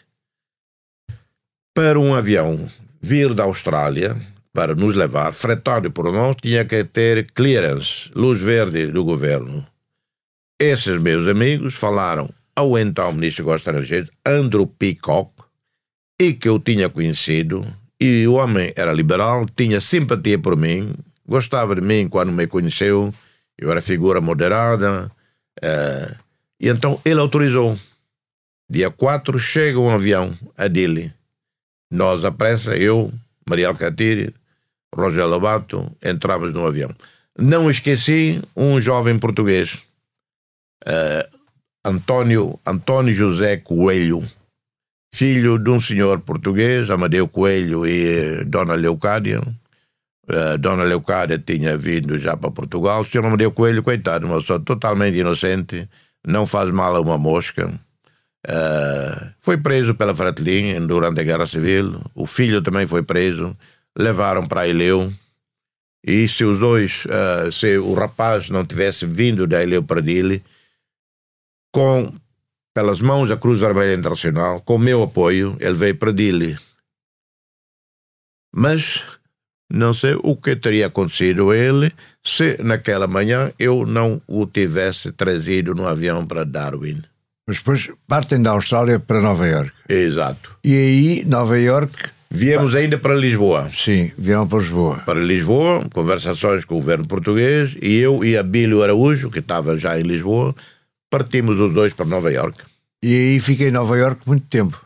Para 1.73 1.99
um 1.99 2.15
avião 2.15 2.69
vir 3.01 3.33
da 3.33 3.43
Austrália 3.43 4.17
para 4.53 4.75
nos 4.75 4.95
levar, 4.95 5.33
fretado 5.33 5.91
por 5.91 6.11
nós, 6.11 6.35
tinha 6.41 6.65
que 6.65 6.83
ter 6.83 7.31
clearance, 7.31 8.11
luz 8.13 8.41
verde 8.41 8.87
do 8.87 9.03
governo. 9.03 9.65
Esses 10.59 11.01
meus 11.01 11.27
amigos 11.27 11.75
falaram 11.75 12.29
ao 12.55 12.77
então 12.77 13.13
ministro 13.13 13.45
dos 13.45 13.55
Estrangeiros, 13.55 14.11
Andrew 14.25 14.67
Peacock, 14.67 15.31
e 16.21 16.33
que 16.33 16.49
eu 16.49 16.59
tinha 16.59 16.89
conhecido, 16.89 17.65
e 17.99 18.27
o 18.27 18.33
homem 18.33 18.73
era 18.75 18.93
liberal, 18.93 19.45
tinha 19.55 19.79
simpatia 19.79 20.37
por 20.37 20.57
mim, 20.57 20.93
gostava 21.25 21.73
de 21.73 21.81
mim 21.81 22.07
quando 22.07 22.31
me 22.31 22.45
conheceu, 22.45 23.13
eu 23.57 23.71
era 23.71 23.81
figura 23.81 24.19
moderada, 24.19 25.09
uh, 25.63 26.20
e 26.61 26.69
então 26.69 27.01
ele 27.03 27.19
autorizou. 27.19 27.75
Dia 28.69 28.91
4 28.91 29.39
chega 29.39 29.79
um 29.79 29.89
avião 29.89 30.33
a 30.55 30.67
Dili. 30.67 31.11
Nós, 31.91 32.23
à 32.23 32.31
pressa, 32.31 32.77
eu, 32.77 33.11
Maria 33.49 33.67
Alcatiri, 33.67 34.33
Roger 34.95 35.27
Lobato, 35.27 35.91
entramos 36.01 36.53
no 36.53 36.65
avião. 36.65 36.89
Não 37.37 37.69
esqueci 37.69 38.41
um 38.55 38.79
jovem 38.79 39.17
português, 39.17 39.81
uh, 40.85 41.37
Antônio, 41.83 42.57
Antônio 42.65 43.13
José 43.13 43.57
Coelho, 43.57 44.23
filho 45.13 45.57
de 45.57 45.69
um 45.69 45.81
senhor 45.81 46.21
português, 46.21 46.89
Amadeu 46.89 47.27
Coelho 47.27 47.85
e 47.85 48.45
Dona 48.45 48.75
Leucádia, 48.75 49.41
Uh, 50.29 50.57
Dona 50.57 50.83
Leucádia 50.83 51.37
tinha 51.37 51.75
vindo 51.75 52.17
já 52.17 52.37
para 52.37 52.51
Portugal. 52.51 53.01
O 53.01 53.05
senhor 53.05 53.25
Amadeu 53.25 53.51
Coelho, 53.51 53.83
coitado, 53.83 54.27
uma 54.27 54.37
pessoa 54.37 54.59
totalmente 54.59 55.17
inocente, 55.17 55.89
não 56.25 56.45
faz 56.45 56.69
mal 56.69 56.95
a 56.95 57.01
uma 57.01 57.17
mosca. 57.17 57.67
Uh, 58.47 59.33
foi 59.39 59.57
preso 59.57 59.93
pela 59.93 60.15
Fratelin 60.15 60.85
durante 60.87 61.19
a 61.19 61.23
Guerra 61.23 61.45
Civil. 61.45 62.01
O 62.15 62.25
filho 62.25 62.61
também 62.61 62.87
foi 62.87 63.03
preso. 63.03 63.55
Levaram 63.97 64.47
para 64.47 64.67
Ileu. 64.67 65.11
E 66.03 66.27
se 66.27 66.43
os 66.43 66.59
dois, 66.59 67.05
uh, 67.05 67.51
se 67.51 67.77
o 67.77 67.93
rapaz 67.93 68.49
não 68.49 68.65
tivesse 68.65 69.05
vindo 69.05 69.45
da 69.45 69.61
Ileu 69.61 69.83
para 69.83 70.01
Dili, 70.01 70.43
com 71.71 72.11
pelas 72.73 73.01
mãos 73.01 73.29
da 73.29 73.37
Cruz 73.37 73.59
Vermelha 73.59 73.93
Internacional, 73.93 74.61
com 74.61 74.77
meu 74.77 75.03
apoio, 75.03 75.55
ele 75.59 75.73
veio 75.73 75.95
para 75.95 76.13
Dili. 76.13 76.57
Mas 78.53 79.19
não 79.73 79.93
sei 79.93 80.15
o 80.21 80.35
que 80.35 80.55
teria 80.55 80.87
acontecido 80.87 81.51
a 81.51 81.57
ele 81.57 81.91
se 82.23 82.57
naquela 82.61 83.07
manhã 83.07 83.51
eu 83.57 83.85
não 83.85 84.21
o 84.27 84.45
tivesse 84.45 85.11
trazido 85.11 85.73
no 85.73 85.87
avião 85.87 86.25
para 86.25 86.43
Darwin. 86.43 87.01
Mas 87.47 87.57
depois 87.57 87.89
partem 88.07 88.41
da 88.41 88.51
Austrália 88.51 88.99
para 88.99 89.21
Nova 89.21 89.47
York. 89.47 89.71
Exato. 89.89 90.57
E 90.63 90.73
aí, 90.73 91.25
Nova 91.25 91.59
York. 91.59 91.91
Viemos 92.29 92.75
ainda 92.75 92.97
para 92.97 93.13
Lisboa. 93.13 93.69
Sim, 93.75 94.09
vieram 94.17 94.47
para 94.47 94.59
Lisboa. 94.59 94.97
Para 94.99 95.19
Lisboa, 95.19 95.83
conversações 95.93 96.63
com 96.63 96.75
o 96.75 96.79
governo 96.79 97.05
português, 97.05 97.75
e 97.81 97.97
eu 97.97 98.23
e 98.23 98.37
Abílio 98.37 98.81
Araújo, 98.81 99.29
que 99.29 99.39
estava 99.39 99.77
já 99.77 99.99
em 99.99 100.03
Lisboa, 100.03 100.55
partimos 101.09 101.59
os 101.59 101.73
dois 101.73 101.91
para 101.91 102.05
Nova 102.05 102.31
York. 102.31 102.63
E 103.03 103.13
aí 103.13 103.39
fiquei 103.41 103.67
em 103.67 103.71
Nova 103.71 103.97
York 103.97 104.21
muito 104.25 104.45
tempo. 104.47 104.79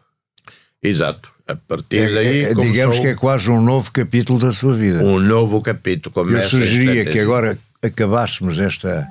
Exato. 0.81 1.34
A 1.47 1.55
partir 1.55 1.97
é, 1.97 2.13
daí. 2.13 2.43
É, 2.43 2.53
começou... 2.53 2.71
Digamos 2.71 2.99
que 2.99 3.07
é 3.07 3.15
quase 3.15 3.49
um 3.49 3.61
novo 3.61 3.91
capítulo 3.91 4.39
da 4.39 4.51
sua 4.51 4.73
vida. 4.73 5.03
Um 5.03 5.19
novo 5.19 5.61
capítulo. 5.61 6.13
Começa 6.13 6.45
Eu 6.45 6.49
sugeria 6.49 7.05
que 7.05 7.19
agora 7.19 7.57
acabássemos 7.83 8.59
esta 8.59 9.07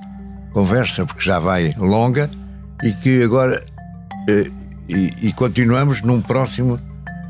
conversa, 0.52 1.06
porque 1.06 1.22
já 1.22 1.38
vai 1.38 1.74
longa, 1.78 2.28
e 2.82 2.92
que 2.92 3.22
agora. 3.22 3.60
Eh, 4.28 4.50
e, 4.88 5.28
e 5.28 5.32
continuamos 5.32 6.02
num 6.02 6.20
próximo 6.20 6.78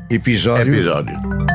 episódio. 0.09 0.73
Episódio. 0.73 1.54